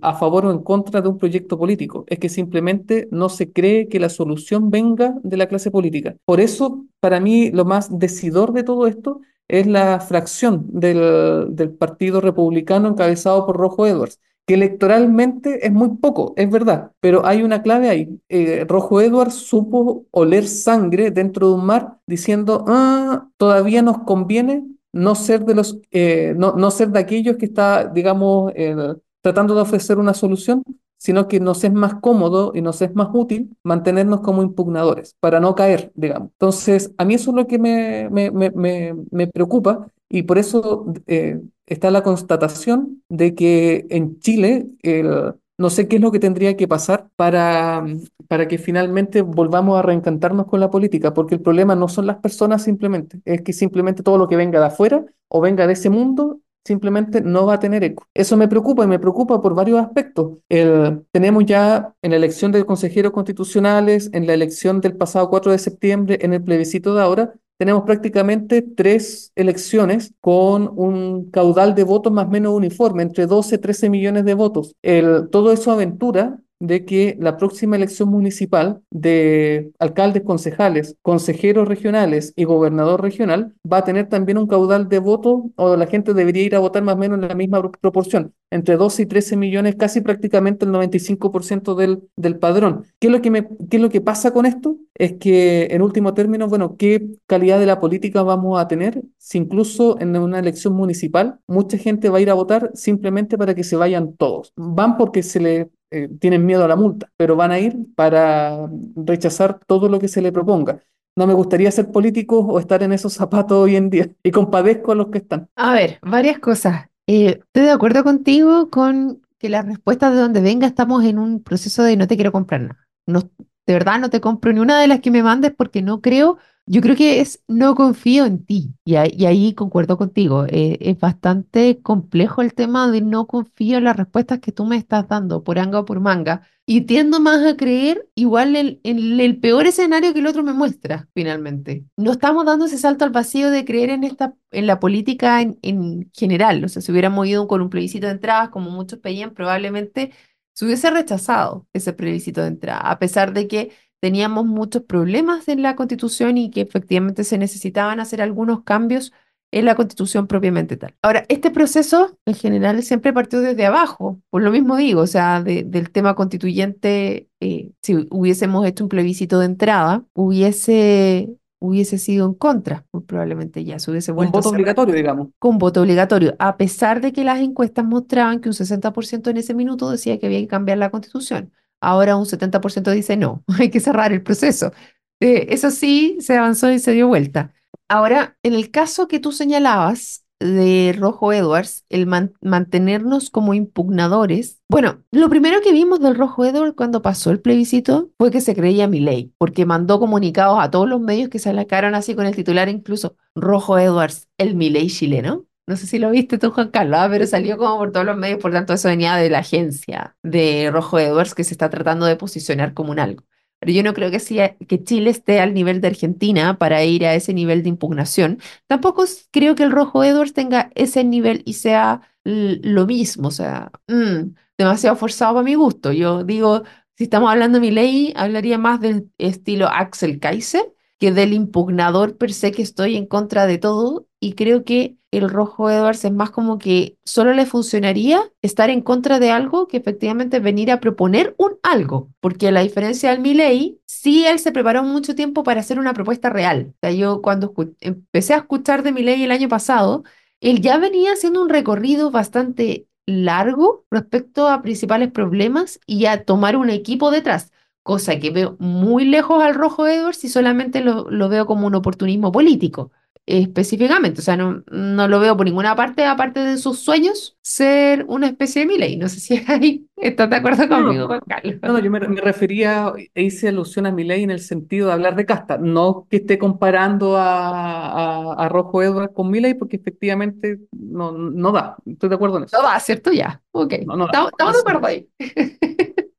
a 0.00 0.14
favor 0.14 0.46
o 0.46 0.50
en 0.50 0.62
contra 0.62 1.02
de 1.02 1.08
un 1.08 1.18
proyecto 1.18 1.58
político, 1.58 2.06
es 2.08 2.18
que 2.18 2.30
simplemente 2.30 3.08
no 3.10 3.28
se 3.28 3.52
cree 3.52 3.88
que 3.88 4.00
la 4.00 4.08
solución 4.08 4.70
venga 4.70 5.14
de 5.22 5.36
la 5.36 5.46
clase 5.46 5.70
política. 5.70 6.16
Por 6.24 6.40
eso, 6.40 6.86
para 7.00 7.20
mí, 7.20 7.50
lo 7.50 7.66
más 7.66 7.98
decidor 7.98 8.54
de 8.54 8.62
todo 8.62 8.86
esto 8.86 9.20
es 9.52 9.66
la 9.66 10.00
fracción 10.00 10.64
del, 10.68 11.48
del 11.54 11.70
Partido 11.70 12.20
Republicano 12.20 12.88
encabezado 12.88 13.46
por 13.46 13.56
Rojo 13.58 13.86
Edwards, 13.86 14.18
que 14.46 14.54
electoralmente 14.54 15.66
es 15.66 15.72
muy 15.72 15.90
poco, 15.98 16.32
es 16.36 16.50
verdad, 16.50 16.92
pero 17.00 17.26
hay 17.26 17.42
una 17.42 17.62
clave 17.62 17.88
ahí. 17.90 18.20
Eh, 18.28 18.64
Rojo 18.68 19.00
Edwards 19.00 19.34
supo 19.34 20.06
oler 20.10 20.48
sangre 20.48 21.10
dentro 21.10 21.48
de 21.48 21.54
un 21.54 21.66
mar 21.66 21.98
diciendo, 22.06 22.64
"Ah, 22.66 23.28
todavía 23.36 23.82
nos 23.82 23.98
conviene 24.04 24.64
no 24.92 25.14
ser 25.14 25.44
de 25.44 25.54
los, 25.54 25.78
eh, 25.90 26.34
no, 26.36 26.54
no 26.56 26.70
ser 26.70 26.88
de 26.90 27.00
aquellos 27.00 27.36
que 27.36 27.46
está, 27.46 27.86
digamos, 27.86 28.52
eh, 28.56 28.74
tratando 29.20 29.54
de 29.54 29.60
ofrecer 29.62 29.98
una 29.98 30.14
solución, 30.14 30.62
sino 31.02 31.26
que 31.26 31.40
nos 31.40 31.64
es 31.64 31.72
más 31.72 31.94
cómodo 31.96 32.52
y 32.54 32.62
nos 32.62 32.80
es 32.82 32.94
más 32.94 33.08
útil 33.12 33.56
mantenernos 33.64 34.20
como 34.20 34.42
impugnadores 34.42 35.16
para 35.20 35.40
no 35.40 35.54
caer, 35.56 35.90
digamos. 35.96 36.28
Entonces, 36.32 36.92
a 36.96 37.04
mí 37.04 37.14
eso 37.14 37.30
es 37.30 37.36
lo 37.36 37.46
que 37.48 37.58
me, 37.58 38.08
me, 38.10 38.30
me, 38.30 38.94
me, 39.10 39.26
preocupa 39.26 39.88
y 40.08 40.22
por 40.22 40.38
eso 40.38 40.86
eh, 41.08 41.40
está 41.66 41.90
la 41.90 42.02
constatación 42.02 43.02
de 43.08 43.34
que 43.34 43.86
en 43.90 44.20
Chile 44.20 44.68
el- 44.82 45.34
no 45.58 45.70
sé 45.70 45.86
qué 45.88 45.96
es 45.96 46.02
lo 46.02 46.10
que 46.12 46.18
tendría 46.20 46.56
que 46.56 46.66
pasar 46.68 47.08
para, 47.16 47.84
para 48.28 48.48
que 48.48 48.58
finalmente 48.58 49.22
volvamos 49.22 49.78
a 49.78 49.82
reencantarnos 49.82 50.46
con 50.46 50.60
la 50.60 50.70
política, 50.70 51.12
porque 51.14 51.34
el 51.36 51.40
problema 51.42 51.74
no 51.74 51.88
son 51.88 52.06
las 52.06 52.16
personas 52.18 52.62
simplemente, 52.64 53.20
es 53.24 53.42
que 53.42 53.52
simplemente 53.52 54.02
todo 54.02 54.18
lo 54.18 54.28
que 54.28 54.36
venga 54.36 54.58
de 54.60 54.66
afuera 54.66 55.04
o 55.28 55.40
venga 55.40 55.66
de 55.66 55.74
ese 55.74 55.90
mundo 55.90 56.40
simplemente 56.64 57.20
no 57.20 57.46
va 57.46 57.54
a 57.54 57.60
tener 57.60 57.82
eco. 57.84 58.06
Eso 58.14 58.36
me 58.36 58.48
preocupa 58.48 58.84
y 58.84 58.86
me 58.86 58.98
preocupa 58.98 59.40
por 59.40 59.54
varios 59.54 59.80
aspectos. 59.80 60.38
El- 60.48 61.04
tenemos 61.12 61.44
ya 61.46 61.94
en 62.02 62.10
la 62.10 62.16
elección 62.16 62.52
de 62.52 62.64
consejeros 62.64 63.12
constitucionales, 63.12 64.10
en 64.12 64.26
la 64.26 64.34
elección 64.34 64.80
del 64.80 64.96
pasado 64.96 65.28
4 65.30 65.52
de 65.52 65.58
septiembre, 65.58 66.18
en 66.22 66.32
el 66.34 66.42
plebiscito 66.42 66.94
de 66.94 67.02
ahora, 67.02 67.34
tenemos 67.58 67.84
prácticamente 67.84 68.62
tres 68.62 69.30
elecciones 69.36 70.14
con 70.20 70.72
un 70.74 71.30
caudal 71.30 71.74
de 71.74 71.84
votos 71.84 72.12
más 72.12 72.26
o 72.26 72.30
menos 72.30 72.54
uniforme, 72.54 73.02
entre 73.04 73.26
12 73.26 73.54
y 73.56 73.58
13 73.58 73.88
millones 73.88 74.24
de 74.24 74.34
votos. 74.34 74.74
El, 74.82 75.28
todo 75.30 75.52
eso 75.52 75.70
aventura 75.70 76.38
de 76.64 76.84
que 76.84 77.16
la 77.18 77.36
próxima 77.36 77.74
elección 77.74 78.08
municipal 78.08 78.82
de 78.90 79.72
alcaldes, 79.80 80.22
concejales, 80.22 80.96
consejeros 81.02 81.66
regionales 81.66 82.32
y 82.36 82.44
gobernador 82.44 83.02
regional 83.02 83.54
va 83.70 83.78
a 83.78 83.84
tener 83.84 84.08
también 84.08 84.38
un 84.38 84.46
caudal 84.46 84.88
de 84.88 85.00
votos 85.00 85.40
o 85.56 85.76
la 85.76 85.86
gente 85.88 86.14
debería 86.14 86.44
ir 86.44 86.54
a 86.54 86.60
votar 86.60 86.84
más 86.84 86.94
o 86.94 86.98
menos 86.98 87.18
en 87.20 87.28
la 87.28 87.34
misma 87.34 87.58
pro- 87.60 87.72
proporción, 87.72 88.32
entre 88.50 88.76
12 88.76 89.02
y 89.02 89.06
13 89.06 89.36
millones, 89.36 89.74
casi 89.74 90.02
prácticamente 90.02 90.64
el 90.64 90.70
95% 90.70 91.74
del, 91.74 92.04
del 92.14 92.38
padrón. 92.38 92.84
¿Qué 93.00 93.08
es 93.08 93.12
lo 93.12 93.20
que 93.22 93.30
me, 93.32 93.48
qué 93.68 93.76
es 93.78 93.82
lo 93.82 93.90
que 93.90 94.00
pasa 94.00 94.32
con 94.32 94.46
esto? 94.46 94.76
Es 94.94 95.14
que 95.14 95.66
en 95.70 95.82
último 95.82 96.14
término, 96.14 96.46
bueno, 96.48 96.76
¿qué 96.76 97.04
calidad 97.26 97.58
de 97.58 97.66
la 97.66 97.80
política 97.80 98.22
vamos 98.22 98.60
a 98.60 98.68
tener 98.68 99.02
si 99.18 99.38
incluso 99.38 99.98
en 100.00 100.16
una 100.16 100.38
elección 100.38 100.74
municipal 100.74 101.40
mucha 101.48 101.76
gente 101.78 102.08
va 102.08 102.18
a 102.18 102.20
ir 102.20 102.30
a 102.30 102.34
votar 102.34 102.70
simplemente 102.74 103.36
para 103.36 103.54
que 103.54 103.64
se 103.64 103.74
vayan 103.76 104.14
todos? 104.16 104.52
Van 104.56 104.96
porque 104.96 105.22
se 105.24 105.40
le 105.40 105.70
eh, 105.92 106.08
tienen 106.18 106.46
miedo 106.46 106.64
a 106.64 106.68
la 106.68 106.76
multa, 106.76 107.10
pero 107.16 107.36
van 107.36 107.52
a 107.52 107.58
ir 107.58 107.76
para 107.94 108.68
rechazar 108.96 109.60
todo 109.66 109.88
lo 109.88 109.98
que 109.98 110.08
se 110.08 110.22
le 110.22 110.32
proponga. 110.32 110.80
No 111.16 111.26
me 111.26 111.34
gustaría 111.34 111.70
ser 111.70 111.92
político 111.92 112.38
o 112.38 112.58
estar 112.58 112.82
en 112.82 112.92
esos 112.92 113.12
zapatos 113.12 113.58
hoy 113.58 113.76
en 113.76 113.90
día 113.90 114.08
y 114.22 114.30
compadezco 114.30 114.92
a 114.92 114.94
los 114.94 115.08
que 115.08 115.18
están. 115.18 115.48
A 115.56 115.74
ver, 115.74 115.98
varias 116.02 116.38
cosas. 116.38 116.86
Eh, 117.06 117.40
estoy 117.40 117.64
de 117.64 117.70
acuerdo 117.70 118.02
contigo 118.02 118.70
con 118.70 119.20
que 119.38 119.48
las 119.48 119.66
respuestas 119.66 120.14
de 120.14 120.20
donde 120.20 120.40
venga 120.40 120.66
estamos 120.66 121.04
en 121.04 121.18
un 121.18 121.42
proceso 121.42 121.82
de 121.82 121.96
no 121.96 122.06
te 122.06 122.16
quiero 122.16 122.32
comprar 122.32 122.62
nada. 122.62 122.88
No, 123.06 123.20
de 123.66 123.72
verdad 123.72 123.98
no 124.00 124.08
te 124.08 124.20
compro 124.20 124.52
ni 124.52 124.60
una 124.60 124.80
de 124.80 124.86
las 124.86 125.00
que 125.00 125.10
me 125.10 125.22
mandes 125.22 125.52
porque 125.54 125.82
no 125.82 126.00
creo 126.00 126.38
yo 126.66 126.80
creo 126.80 126.96
que 126.96 127.20
es 127.20 127.42
no 127.48 127.74
confío 127.74 128.24
en 128.24 128.44
ti 128.44 128.74
y 128.84 128.94
ahí, 128.96 129.54
concuerdo 129.54 129.98
contigo. 129.98 130.46
eh, 130.48 130.78
es 130.80 130.98
bastante 130.98 131.80
complejo 131.82 132.42
el 132.42 132.54
tema 132.54 132.90
de 132.90 133.00
no 133.00 133.26
confío 133.26 133.78
en 133.78 133.84
las 133.84 133.96
respuestas 133.96 134.38
que 134.40 134.52
tú 134.52 134.64
me 134.64 134.76
estás 134.76 135.08
dando 135.08 135.42
por 135.44 135.58
anga 135.58 135.80
o 135.80 135.84
por 135.84 136.00
manga 136.00 136.42
y 136.64 136.82
tiendo 136.82 137.20
más 137.20 137.44
a 137.44 137.56
creer 137.56 138.08
igual 138.14 138.54
en, 138.56 138.80
en 138.84 139.18
el 139.20 139.40
peor 139.40 139.66
escenario 139.66 140.12
que 140.12 140.20
el 140.20 140.26
otro 140.28 140.42
me 140.44 140.52
muestra 140.52 141.08
finalmente. 141.14 141.84
No 141.96 142.12
estamos 142.12 142.46
dando 142.46 142.66
ese 142.66 142.78
salto 142.78 143.04
al 143.04 143.10
vacío 143.10 143.50
de 143.50 143.64
creer 143.64 143.90
en 143.90 144.04
esta 144.04 144.34
en 144.52 144.66
la 144.66 144.78
política 144.78 145.42
en, 145.42 145.58
en 145.62 146.10
general. 146.14 146.64
O 146.64 146.68
sea, 146.68 146.80
si 146.82 146.92
hubiéramos 146.92 147.26
ido 147.26 147.48
con 147.48 147.60
un 147.62 147.70
plebiscito 147.70 148.06
de 148.06 148.12
entradas 148.12 148.50
como 148.50 148.70
muchos 148.70 149.00
pedían, 149.00 149.34
probablemente 149.34 150.12
se 150.54 150.64
hubiese 150.66 150.90
rechazado 150.90 151.66
ese 151.72 151.92
plebiscito 151.92 152.42
de 152.42 152.48
entrada, 152.48 152.80
a 152.80 152.98
pesar 152.98 153.32
de 153.32 153.48
que 153.48 153.72
teníamos 154.02 154.46
muchos 154.46 154.82
problemas 154.82 155.46
en 155.48 155.62
la 155.62 155.76
Constitución 155.76 156.36
y 156.36 156.50
que 156.50 156.62
efectivamente 156.62 157.22
se 157.22 157.38
necesitaban 157.38 158.00
hacer 158.00 158.20
algunos 158.20 158.64
cambios 158.64 159.12
en 159.52 159.64
la 159.66 159.74
Constitución 159.76 160.26
propiamente 160.26 160.76
tal. 160.76 160.94
Ahora, 161.02 161.24
este 161.28 161.50
proceso 161.50 162.18
en 162.26 162.34
general 162.34 162.82
siempre 162.82 163.12
partió 163.12 163.40
desde 163.40 163.64
abajo, 163.66 164.18
por 164.30 164.42
lo 164.42 164.50
mismo 164.50 164.76
digo, 164.76 165.02
o 165.02 165.06
sea, 165.06 165.42
de- 165.42 165.62
del 165.62 165.90
tema 165.90 166.14
constituyente, 166.16 167.28
eh, 167.40 167.70
si 167.82 168.08
hubiésemos 168.10 168.66
hecho 168.66 168.82
un 168.84 168.88
plebiscito 168.88 169.38
de 169.38 169.46
entrada, 169.46 170.04
hubiese, 170.14 171.36
hubiese 171.60 171.98
sido 171.98 172.26
en 172.26 172.34
contra, 172.34 172.86
muy 172.92 173.02
probablemente 173.04 173.62
ya 173.64 173.78
se 173.78 173.90
hubiese 173.90 174.10
vuelto 174.10 174.38
a 174.38 174.40
voto 174.40 174.48
obligatorio, 174.48 174.94
digamos. 174.94 175.28
con 175.38 175.58
voto 175.58 175.82
obligatorio, 175.82 176.34
a 176.40 176.56
pesar 176.56 177.00
de 177.00 177.12
que 177.12 177.22
las 177.22 177.38
encuestas 177.40 177.84
mostraban 177.84 178.40
que 178.40 178.48
un 178.48 178.54
60% 178.54 179.30
en 179.30 179.36
ese 179.36 179.54
minuto 179.54 179.90
decía 179.90 180.18
que 180.18 180.26
había 180.26 180.40
que 180.40 180.48
cambiar 180.48 180.78
la 180.78 180.90
constitución. 180.90 181.52
Ahora 181.82 182.16
un 182.16 182.26
70% 182.26 182.90
dice 182.92 183.16
no, 183.16 183.44
hay 183.58 183.70
que 183.70 183.80
cerrar 183.80 184.12
el 184.12 184.22
proceso. 184.22 184.72
Eh, 185.20 185.46
eso 185.50 185.70
sí, 185.70 186.16
se 186.20 186.36
avanzó 186.36 186.70
y 186.72 186.78
se 186.78 186.92
dio 186.92 187.08
vuelta. 187.08 187.52
Ahora, 187.88 188.36
en 188.42 188.54
el 188.54 188.70
caso 188.70 189.06
que 189.08 189.20
tú 189.20 189.32
señalabas 189.32 190.24
de 190.40 190.94
Rojo 190.98 191.32
Edwards, 191.32 191.84
el 191.88 192.06
man- 192.06 192.32
mantenernos 192.40 193.30
como 193.30 193.54
impugnadores, 193.54 194.60
bueno, 194.68 195.02
lo 195.12 195.28
primero 195.28 195.60
que 195.60 195.72
vimos 195.72 196.00
del 196.00 196.16
Rojo 196.16 196.44
Edwards 196.44 196.74
cuando 196.76 197.02
pasó 197.02 197.30
el 197.30 197.40
plebiscito 197.40 198.10
fue 198.18 198.32
que 198.32 198.40
se 198.40 198.56
creía 198.56 198.88
mi 198.88 198.98
ley, 199.00 199.32
porque 199.38 199.66
mandó 199.66 200.00
comunicados 200.00 200.58
a 200.60 200.70
todos 200.70 200.88
los 200.88 201.00
medios 201.00 201.28
que 201.28 201.38
se 201.38 201.54
sacaron 201.54 201.94
así 201.94 202.14
con 202.16 202.26
el 202.26 202.34
titular 202.34 202.68
incluso 202.68 203.16
Rojo 203.36 203.78
Edwards, 203.78 204.28
el 204.38 204.56
Milei 204.56 204.88
chileno. 204.88 205.44
No 205.66 205.76
sé 205.76 205.86
si 205.86 205.98
lo 205.98 206.10
viste 206.10 206.38
tú, 206.38 206.50
Juan 206.50 206.70
Carlos, 206.70 206.98
ah, 207.00 207.08
pero 207.10 207.26
salió 207.26 207.56
como 207.56 207.78
por 207.78 207.92
todos 207.92 208.04
los 208.04 208.16
medios, 208.16 208.40
por 208.40 208.52
tanto 208.52 208.72
eso 208.72 208.88
venía 208.88 209.14
de 209.16 209.30
la 209.30 209.38
agencia 209.38 210.16
de 210.22 210.70
Rojo 210.72 210.98
Edwards 210.98 211.34
que 211.34 211.44
se 211.44 211.54
está 211.54 211.70
tratando 211.70 212.06
de 212.06 212.16
posicionar 212.16 212.74
como 212.74 212.90
un 212.90 212.98
algo. 212.98 213.24
Pero 213.60 213.72
yo 213.72 213.84
no 213.84 213.94
creo 213.94 214.10
que, 214.10 214.18
sea, 214.18 214.56
que 214.56 214.82
Chile 214.82 215.10
esté 215.10 215.38
al 215.38 215.54
nivel 215.54 215.80
de 215.80 215.86
Argentina 215.88 216.58
para 216.58 216.82
ir 216.84 217.06
a 217.06 217.14
ese 217.14 217.32
nivel 217.32 217.62
de 217.62 217.68
impugnación. 217.68 218.40
Tampoco 218.66 219.04
creo 219.30 219.54
que 219.54 219.62
el 219.62 219.70
Rojo 219.70 220.02
Edwards 220.02 220.32
tenga 220.34 220.70
ese 220.74 221.04
nivel 221.04 221.42
y 221.46 221.52
sea 221.54 222.00
lo 222.24 222.86
mismo, 222.86 223.28
o 223.28 223.30
sea, 223.30 223.70
mm, 223.86 224.34
demasiado 224.58 224.96
forzado 224.96 225.34
para 225.34 225.44
mi 225.44 225.54
gusto. 225.54 225.92
Yo 225.92 226.24
digo, 226.24 226.64
si 226.96 227.04
estamos 227.04 227.30
hablando 227.30 227.58
de 227.58 227.60
mi 227.60 227.70
ley, 227.70 228.12
hablaría 228.16 228.58
más 228.58 228.80
del 228.80 229.10
estilo 229.18 229.68
Axel 229.68 230.18
Kaiser 230.18 230.74
que 230.98 231.12
del 231.12 231.32
impugnador 231.32 232.16
per 232.16 232.32
se 232.32 232.52
que 232.52 232.62
estoy 232.62 232.96
en 232.96 233.06
contra 233.06 233.46
de 233.46 233.58
todo 233.58 234.06
y 234.22 234.34
creo 234.34 234.64
que 234.64 234.96
el 235.10 235.28
Rojo 235.28 235.68
Edwards 235.68 236.04
es 236.04 236.12
más 236.12 236.30
como 236.30 236.56
que 236.56 236.96
solo 237.04 237.34
le 237.34 237.44
funcionaría 237.44 238.22
estar 238.40 238.70
en 238.70 238.80
contra 238.80 239.18
de 239.18 239.32
algo 239.32 239.66
que 239.66 239.78
efectivamente 239.78 240.38
venir 240.38 240.70
a 240.70 240.78
proponer 240.78 241.34
un 241.38 241.58
algo, 241.64 242.08
porque 242.20 242.46
a 242.46 242.52
la 242.52 242.60
diferencia 242.60 243.10
del 243.10 243.18
Milei, 243.18 243.80
sí 243.84 244.24
él 244.24 244.38
se 244.38 244.52
preparó 244.52 244.84
mucho 244.84 245.16
tiempo 245.16 245.42
para 245.42 245.58
hacer 245.58 245.80
una 245.80 245.92
propuesta 245.92 246.30
real. 246.30 246.72
Yo 246.96 247.20
cuando 247.20 247.52
empecé 247.80 248.34
a 248.34 248.38
escuchar 248.38 248.84
de 248.84 248.92
Milei 248.92 249.24
el 249.24 249.32
año 249.32 249.48
pasado, 249.48 250.04
él 250.40 250.60
ya 250.60 250.78
venía 250.78 251.14
haciendo 251.14 251.42
un 251.42 251.48
recorrido 251.48 252.12
bastante 252.12 252.86
largo 253.04 253.84
respecto 253.90 254.48
a 254.48 254.62
principales 254.62 255.10
problemas 255.10 255.80
y 255.84 256.06
a 256.06 256.24
tomar 256.24 256.56
un 256.56 256.70
equipo 256.70 257.10
detrás 257.10 257.50
cosa 257.82 258.20
que 258.20 258.30
veo 258.30 258.56
muy 258.60 259.04
lejos 259.04 259.42
al 259.42 259.54
Rojo 259.54 259.86
Edwards 259.88 260.22
y 260.24 260.28
solamente 260.28 260.82
lo 260.84 261.28
veo 261.28 261.46
como 261.46 261.66
un 261.66 261.74
oportunismo 261.74 262.30
político, 262.30 262.92
específicamente. 263.26 264.20
O 264.20 264.22
sea, 264.24 264.36
no, 264.36 264.62
no 264.70 265.08
lo 265.08 265.20
veo 265.20 265.36
por 265.36 265.46
ninguna 265.46 265.76
parte, 265.76 266.04
aparte 266.04 266.40
de 266.40 266.56
sus 266.58 266.80
sueños, 266.80 267.36
ser 267.40 268.04
una 268.08 268.26
especie 268.26 268.62
de 268.62 268.66
Milei. 268.66 268.96
No 268.96 269.08
sé 269.08 269.20
si 269.20 269.42
ahí 269.48 269.86
estás 269.96 270.28
de 270.30 270.36
acuerdo 270.36 270.68
conmigo, 270.68 271.06
Juan 271.06 271.20
Carlos. 271.26 271.54
no, 271.62 271.78
yo 271.78 271.90
me, 271.90 272.00
me 272.00 272.20
refería 272.20 272.92
e 273.14 273.22
hice 273.22 273.48
alusión 273.48 273.86
a 273.86 273.92
Milei 273.92 274.22
en 274.24 274.30
el 274.30 274.40
sentido 274.40 274.88
de 274.88 274.94
hablar 274.94 275.14
de 275.16 275.24
casta, 275.26 275.58
no 275.58 276.06
que 276.10 276.16
esté 276.18 276.38
comparando 276.38 277.16
a, 277.16 278.32
a, 278.32 278.44
a 278.44 278.48
Rojo 278.48 278.82
Edwards 278.82 279.14
con 279.14 279.30
Milei, 279.30 279.54
porque 279.54 279.76
efectivamente 279.76 280.58
no, 280.72 281.12
no 281.12 281.52
da. 281.52 281.76
Estoy 281.86 282.08
de 282.08 282.14
acuerdo 282.16 282.38
en 282.38 282.44
eso. 282.44 282.56
No 282.56 282.64
va, 282.64 282.78
¿cierto? 282.80 283.12
Ya. 283.12 283.40
Ok. 283.52 283.74
No, 283.86 283.96
no. 283.96 284.06
Estamos, 284.06 284.30
estamos 284.32 284.54
de 284.54 284.60
acuerdo 284.60 284.86
ahí. 284.86 285.08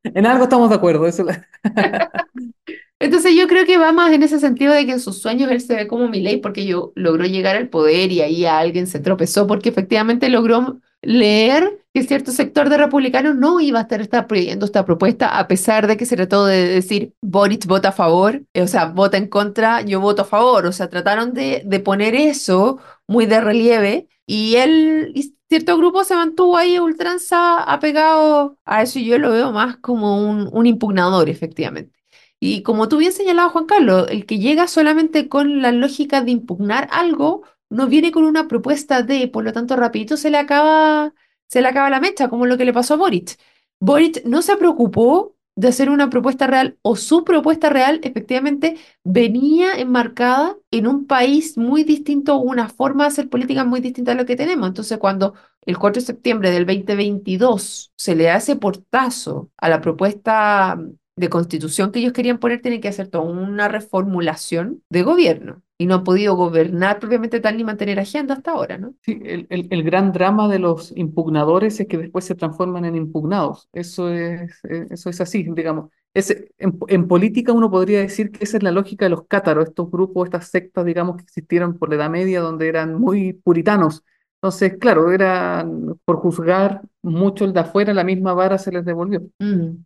En 0.03 0.25
algo 0.25 0.43
estamos 0.43 0.69
de 0.69 0.75
acuerdo. 0.75 1.07
Eso 1.07 1.25
es 1.27 1.37
la- 1.63 2.09
Entonces 3.03 3.35
yo 3.35 3.47
creo 3.47 3.65
que 3.65 3.77
va 3.77 3.91
más 3.91 4.13
en 4.13 4.23
ese 4.23 4.39
sentido 4.39 4.73
de 4.73 4.85
que 4.85 4.93
en 4.93 4.99
sus 5.01 5.17
sueños 5.21 5.51
él 5.51 5.59
se 5.61 5.75
ve 5.75 5.87
como 5.87 6.07
Milei 6.07 6.37
porque 6.37 6.65
yo 6.65 6.93
logró 6.95 7.25
llegar 7.25 7.55
al 7.57 7.67
poder 7.69 8.11
y 8.11 8.21
ahí 8.21 8.45
a 8.45 8.59
alguien 8.59 8.87
se 8.87 8.99
tropezó 8.99 9.45
porque 9.47 9.69
efectivamente 9.69 10.29
logró 10.29 10.79
leer 11.01 11.79
que 11.93 12.03
cierto 12.03 12.31
sector 12.31 12.69
de 12.69 12.77
republicanos 12.77 13.35
no 13.35 13.59
iba 13.59 13.79
a 13.79 13.81
estar 13.83 13.99
esta- 13.99 14.25
pidiendo 14.27 14.65
esta 14.65 14.85
propuesta 14.85 15.37
a 15.37 15.47
pesar 15.49 15.85
de 15.87 15.97
que 15.97 16.05
se 16.05 16.15
trató 16.15 16.45
de 16.45 16.65
decir 16.67 17.13
Boric 17.21 17.65
vota 17.65 17.89
a 17.89 17.91
favor, 17.91 18.41
eh, 18.53 18.61
o 18.61 18.67
sea, 18.67 18.85
vota 18.85 19.17
en 19.17 19.27
contra, 19.27 19.81
yo 19.81 19.99
voto 19.99 20.21
a 20.21 20.25
favor, 20.25 20.65
o 20.65 20.71
sea, 20.71 20.89
trataron 20.89 21.33
de, 21.33 21.61
de 21.65 21.79
poner 21.81 22.15
eso 22.15 22.79
muy 23.07 23.25
de 23.25 23.41
relieve 23.41 24.07
y 24.25 24.55
él 24.55 25.11
y 25.13 25.35
cierto 25.49 25.77
grupo 25.77 26.03
se 26.05 26.15
mantuvo 26.15 26.55
ahí 26.57 26.79
ultranza 26.79 27.61
apegado 27.63 28.57
a 28.65 28.81
eso 28.81 28.97
y 28.99 29.05
yo 29.05 29.17
lo 29.19 29.31
veo 29.31 29.51
más 29.51 29.77
como 29.77 30.17
un, 30.25 30.49
un 30.53 30.65
impugnador 30.65 31.27
efectivamente. 31.29 31.91
Y 32.45 32.61
como 32.61 32.89
tú 32.89 32.97
bien 32.97 33.13
señalabas, 33.13 33.53
Juan 33.53 33.67
Carlos, 33.67 34.07
el 34.09 34.25
que 34.25 34.37
llega 34.37 34.67
solamente 34.67 35.29
con 35.29 35.61
la 35.61 35.71
lógica 35.71 36.21
de 36.21 36.31
impugnar 36.31 36.89
algo, 36.91 37.43
no 37.69 37.87
viene 37.87 38.11
con 38.11 38.25
una 38.25 38.49
propuesta 38.49 39.01
de, 39.01 39.29
por 39.29 39.45
lo 39.45 39.53
tanto, 39.53 39.77
rapidito 39.77 40.17
se 40.17 40.29
le 40.29 40.37
acaba, 40.37 41.13
se 41.47 41.61
le 41.61 41.69
acaba 41.69 41.89
la 41.89 42.01
mecha, 42.01 42.27
como 42.27 42.45
lo 42.45 42.57
que 42.57 42.65
le 42.65 42.73
pasó 42.73 42.95
a 42.95 42.97
Boric. 42.97 43.39
Boric 43.79 44.25
no 44.25 44.41
se 44.41 44.57
preocupó 44.57 45.37
de 45.55 45.69
hacer 45.69 45.89
una 45.89 46.09
propuesta 46.09 46.45
real 46.45 46.77
o 46.81 46.97
su 46.97 47.23
propuesta 47.23 47.69
real 47.69 48.01
efectivamente 48.03 48.75
venía 49.05 49.75
enmarcada 49.75 50.57
en 50.69 50.87
un 50.87 51.07
país 51.07 51.57
muy 51.57 51.85
distinto, 51.85 52.39
una 52.39 52.67
forma 52.67 53.05
de 53.05 53.07
hacer 53.07 53.29
política 53.29 53.63
muy 53.63 53.79
distinta 53.79 54.11
a 54.11 54.15
lo 54.15 54.25
que 54.25 54.35
tenemos. 54.35 54.67
Entonces, 54.67 54.97
cuando 54.97 55.33
el 55.65 55.77
4 55.77 56.01
de 56.01 56.07
septiembre 56.07 56.51
del 56.51 56.65
2022 56.65 57.93
se 57.95 58.15
le 58.15 58.29
hace 58.31 58.57
portazo 58.57 59.49
a 59.55 59.69
la 59.69 59.79
propuesta 59.79 60.77
de 61.15 61.29
constitución 61.29 61.91
que 61.91 61.99
ellos 61.99 62.13
querían 62.13 62.39
poner, 62.39 62.61
tienen 62.61 62.81
que 62.81 62.87
hacer 62.87 63.07
toda 63.07 63.23
una 63.23 63.67
reformulación 63.67 64.83
de 64.89 65.03
gobierno. 65.03 65.61
Y 65.77 65.85
no 65.85 65.95
han 65.95 66.03
podido 66.03 66.35
gobernar 66.35 66.99
propiamente 66.99 67.39
tal 67.39 67.57
ni 67.57 67.63
mantener 67.63 67.99
agenda 67.99 68.35
hasta 68.35 68.51
ahora, 68.51 68.77
¿no? 68.77 68.95
Sí, 69.01 69.19
el, 69.23 69.47
el- 69.49 69.67
el 69.69 69.83
gran 69.83 70.11
drama 70.13 70.47
de 70.47 70.59
los 70.59 70.93
impugnadores 70.95 71.79
es 71.79 71.87
que 71.87 71.97
después 71.97 72.25
se 72.25 72.35
transforman 72.35 72.85
en 72.85 72.95
impugnados. 72.95 73.67
Eso 73.73 74.09
es, 74.09 74.59
eh, 74.69 74.87
eso 74.91 75.09
es 75.09 75.19
así, 75.21 75.43
digamos. 75.53 75.89
Ese- 76.13 76.51
en, 76.57 76.79
en 76.87 77.07
política 77.07 77.51
uno 77.53 77.69
podría 77.69 77.99
decir 77.99 78.31
que 78.31 78.43
esa 78.45 78.57
es 78.57 78.63
la 78.63 78.71
lógica 78.71 79.05
de 79.05 79.09
los 79.09 79.25
cátaros, 79.27 79.67
estos 79.67 79.89
grupos, 79.91 80.25
estas 80.27 80.47
sectas, 80.47 80.85
digamos, 80.85 81.17
que 81.17 81.23
existieron 81.23 81.77
por 81.77 81.89
la 81.89 81.95
Edad 81.95 82.09
Media, 82.09 82.39
donde 82.41 82.67
eran 82.69 82.95
muy 82.99 83.33
puritanos. 83.33 84.03
Entonces, 84.43 84.73
claro, 84.77 85.13
eran 85.13 85.97
por 86.03 86.17
juzgar 86.17 86.81
mucho 87.01 87.45
el 87.45 87.53
de 87.53 87.61
afuera, 87.61 87.93
la 87.93 88.03
misma 88.03 88.33
vara 88.33 88.57
se 88.57 88.73
les 88.73 88.83
devolvió. 88.83 89.21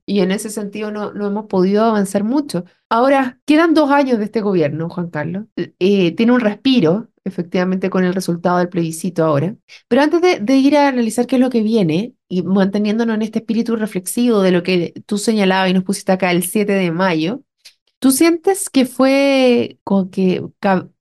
Y 0.08 0.22
en 0.22 0.32
ese 0.32 0.50
sentido 0.50 0.90
no, 0.90 1.14
no 1.14 1.28
hemos 1.28 1.46
podido 1.46 1.84
avanzar 1.84 2.24
mucho. 2.24 2.66
Ahora, 2.90 3.40
quedan 3.46 3.76
dos 3.76 3.92
años 3.92 4.18
de 4.18 4.26
este 4.26 4.42
gobierno, 4.42 4.90
Juan 4.90 5.12
Carlos. 5.12 5.46
Eh, 5.56 6.16
tiene 6.16 6.32
un 6.32 6.40
respiro, 6.40 7.08
efectivamente, 7.24 7.92
con 7.92 8.04
el 8.04 8.16
resultado 8.16 8.58
del 8.58 8.70
plebiscito 8.70 9.24
ahora. 9.24 9.56
Pero 9.88 10.02
antes 10.02 10.22
de, 10.22 10.56
ir 10.56 10.76
a 10.76 10.88
analizar 10.88 11.28
qué 11.28 11.36
es 11.36 11.42
lo 11.42 11.52
que 11.52 11.62
viene 11.62 12.16
y 12.28 12.42
manteniéndonos 12.42 13.14
en 13.14 13.22
este 13.22 13.40
espíritu 13.40 13.76
reflexivo 13.76 14.42
de 14.42 14.52
lo 14.52 14.64
que 14.64 14.92
tú 15.06 15.20
señalabas 15.20 15.70
y 15.70 15.74
nos 15.74 15.84
pusiste 15.84 16.14
acá 16.14 16.32
el 16.32 16.42
7 16.42 16.74
de 16.74 16.90
mayo, 16.90 17.44
¿tú 18.00 18.10
sientes 18.10 18.72
que 18.72 18.88
fue 18.88 19.78
como 19.84 20.10
que 20.10 20.44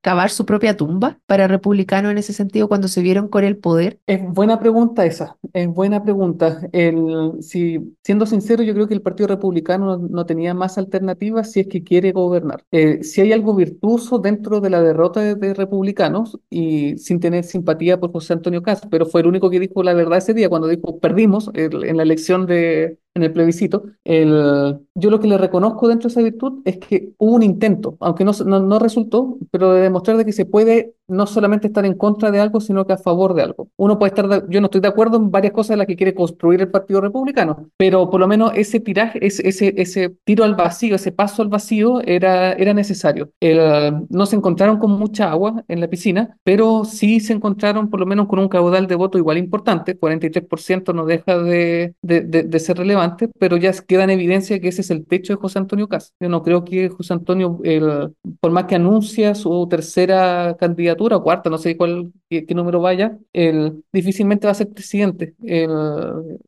cavar 0.07 0.31
su 0.31 0.47
propia 0.47 0.77
tumba 0.77 1.19
para 1.27 1.49
republicanos 1.49 2.13
en 2.13 2.19
ese 2.19 2.33
sentido 2.33 2.69
cuando 2.69 2.87
se 2.87 3.03
vieron 3.03 3.27
con 3.29 3.43
el 3.43 3.57
poder? 3.57 3.99
Es 4.07 4.23
buena 4.23 4.61
pregunta 4.61 5.05
esa, 5.05 5.37
es 5.53 5.67
buena 5.67 6.01
pregunta. 6.05 6.61
El, 6.71 7.33
si, 7.41 7.97
siendo 8.05 8.25
sincero, 8.25 8.63
yo 8.63 8.73
creo 8.73 8.87
que 8.87 8.95
el 8.95 9.03
Partido 9.03 9.27
Republicano 9.27 9.99
no, 9.99 10.09
no 10.09 10.27
tenía 10.27 10.55
más 10.55 10.79
alternativas 10.79 11.51
si 11.51 11.59
es 11.61 11.67
que 11.67 11.83
quiere 11.83 12.13
gobernar. 12.13 12.63
Eh, 12.71 13.03
si 13.03 13.21
hay 13.21 13.33
algo 13.33 13.57
virtuoso 13.57 14.21
dentro 14.21 14.61
de 14.61 14.71
la 14.71 14.81
derrota 14.81 15.21
de, 15.21 15.35
de 15.35 15.55
republicanos 15.55 16.39
y 16.49 16.97
sin 16.99 17.19
tener 17.19 17.43
simpatía 17.43 17.99
por 17.99 18.13
José 18.13 18.35
Antonio 18.35 18.63
Cast, 18.63 18.85
pero 18.89 19.07
fue 19.07 19.23
el 19.23 19.27
único 19.27 19.51
que 19.51 19.59
dijo 19.59 19.83
la 19.83 19.93
verdad 19.95 20.19
ese 20.19 20.35
día 20.35 20.49
cuando 20.49 20.69
dijo 20.69 21.01
perdimos 21.01 21.51
el- 21.55 21.85
en 21.85 21.97
la 21.97 22.05
elección 22.05 22.47
de, 22.47 22.99
en 23.15 23.23
el 23.25 23.33
plebiscito, 23.33 23.85
el, 24.05 24.79
yo 24.95 25.11
lo 25.11 25.21
que 25.21 25.27
le 25.29 25.39
reconozco 25.39 25.89
dentro 25.89 26.09
de 26.09 26.13
esa 26.13 26.23
virtud 26.23 26.63
es 26.65 26.79
que 26.79 27.13
hubo 27.19 27.35
un 27.35 27.43
intento, 27.43 27.97
aunque 28.01 28.25
no, 28.25 28.33
no, 28.45 28.61
no 28.61 28.79
resultó, 28.79 29.39
pero 29.51 29.73
de 29.73 29.91
demostrar 29.97 30.19
de 30.19 30.25
que 30.25 30.33
se 30.33 30.45
puede 30.45 30.96
no 31.09 31.27
solamente 31.27 31.69
estar 31.69 31.85
en 31.87 31.95
contra 31.95 32.31
de 32.31 32.41
algo, 32.41 32.61
sino 32.61 32.87
que 32.87 32.93
a 32.95 32.99
favor 32.99 33.35
de 33.35 33.43
algo. 33.43 33.69
Uno 33.77 33.99
puede 33.99 34.09
estar, 34.11 34.29
de- 34.29 34.43
yo 34.49 34.61
no 34.61 34.67
estoy 34.67 34.81
de 34.81 34.89
acuerdo 34.89 35.17
en 35.17 35.31
varias 35.31 35.53
cosas 35.53 35.73
en 35.73 35.79
las 35.79 35.87
que 35.87 35.97
quiere 35.97 36.15
construir 36.15 36.61
el 36.61 36.71
Partido 36.71 37.01
Republicano, 37.01 37.69
pero 37.77 38.11
por 38.11 38.21
lo 38.21 38.29
menos 38.29 38.53
ese 38.55 38.81
tiraje, 38.81 39.25
ese, 39.25 39.47
ese, 39.49 39.75
ese 39.77 40.11
tiro 40.25 40.45
al 40.45 40.55
vacío, 40.55 40.95
ese 40.97 41.13
paso 41.13 41.43
al 41.43 41.49
vacío 41.49 42.01
era, 42.03 42.53
era 42.53 42.75
necesario. 42.75 43.31
El, 43.41 44.07
no 44.09 44.27
se 44.27 44.37
encontraron 44.37 44.79
con 44.79 44.91
mucha 44.93 45.31
agua 45.31 45.65
en 45.69 45.81
la 45.81 45.89
piscina, 45.89 46.37
pero 46.45 46.85
sí 46.85 47.21
se 47.21 47.33
encontraron 47.33 47.89
por 47.91 48.01
lo 48.01 48.07
menos 48.07 48.27
con 48.27 48.39
un 48.39 48.49
caudal 48.49 48.87
de 48.87 48.95
voto 48.97 49.19
igual 49.19 49.39
importante, 49.39 49.97
43% 49.99 50.93
no 50.93 51.05
deja 51.07 51.39
de, 51.39 51.95
de, 52.03 52.21
de- 52.23 52.43
de 52.45 52.59
ser 52.61 52.79
relevante, 52.79 53.29
pero 53.39 53.57
ya 53.57 53.73
queda 53.87 54.05
en 54.05 54.11
evidencia 54.11 54.61
que 54.61 54.69
ese 54.69 54.81
es 54.83 54.91
el 54.91 55.07
techo 55.07 55.33
de 55.35 55.39
José 55.41 55.59
Antonio 55.59 55.89
Caz. 55.89 56.15
Yo 56.21 56.29
no 56.29 56.43
creo 56.43 56.65
que 56.65 56.89
José 56.89 57.13
Antonio, 57.15 57.61
el, 57.65 58.13
por 58.41 58.51
más 58.51 58.65
que 58.65 58.75
anuncia 58.77 59.35
su 59.35 59.67
tercera 59.69 60.57
candidatura 60.59 60.96
cuarta, 60.97 61.51
no 61.51 61.59
sé 61.59 61.77
cuál, 61.77 62.13
qué, 62.29 62.47
qué 62.47 62.55
número 62.55 62.81
vaya, 62.81 63.19
el, 63.33 63.85
difícilmente 63.93 64.47
va 64.47 64.53
a 64.53 64.55
ser 64.55 64.69
presidente, 64.69 65.35
el, 65.43 65.71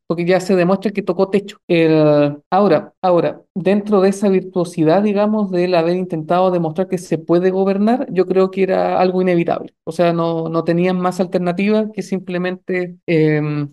porque 0.07 0.25
ya 0.25 0.41
se 0.41 0.57
demuestra 0.57 0.91
que 0.91 1.03
tocó 1.03 1.29
techo. 1.31 1.59
El, 1.69 2.39
ahora, 2.51 2.93
ahora, 3.03 3.43
dentro 3.55 4.01
de 4.01 4.11
esa 4.11 4.29
virtuosidad, 4.29 5.03
digamos, 5.03 5.51
del 5.51 5.75
haber 5.75 5.97
intentado 5.97 6.51
demostrar 6.51 6.89
que 6.89 6.99
se 6.99 7.19
puede 7.19 7.51
gobernar, 7.51 8.07
yo 8.11 8.27
creo 8.27 8.51
que 8.51 8.63
era 8.63 9.01
algo 9.01 9.23
inevitable. 9.23 9.75
O 9.85 9.93
sea, 9.93 10.13
no, 10.13 10.49
no 10.49 10.65
tenían 10.65 11.01
más 11.01 11.21
alternativa 11.21 11.91
que 11.93 12.03
simplemente 12.03 12.97
em, 13.07 13.73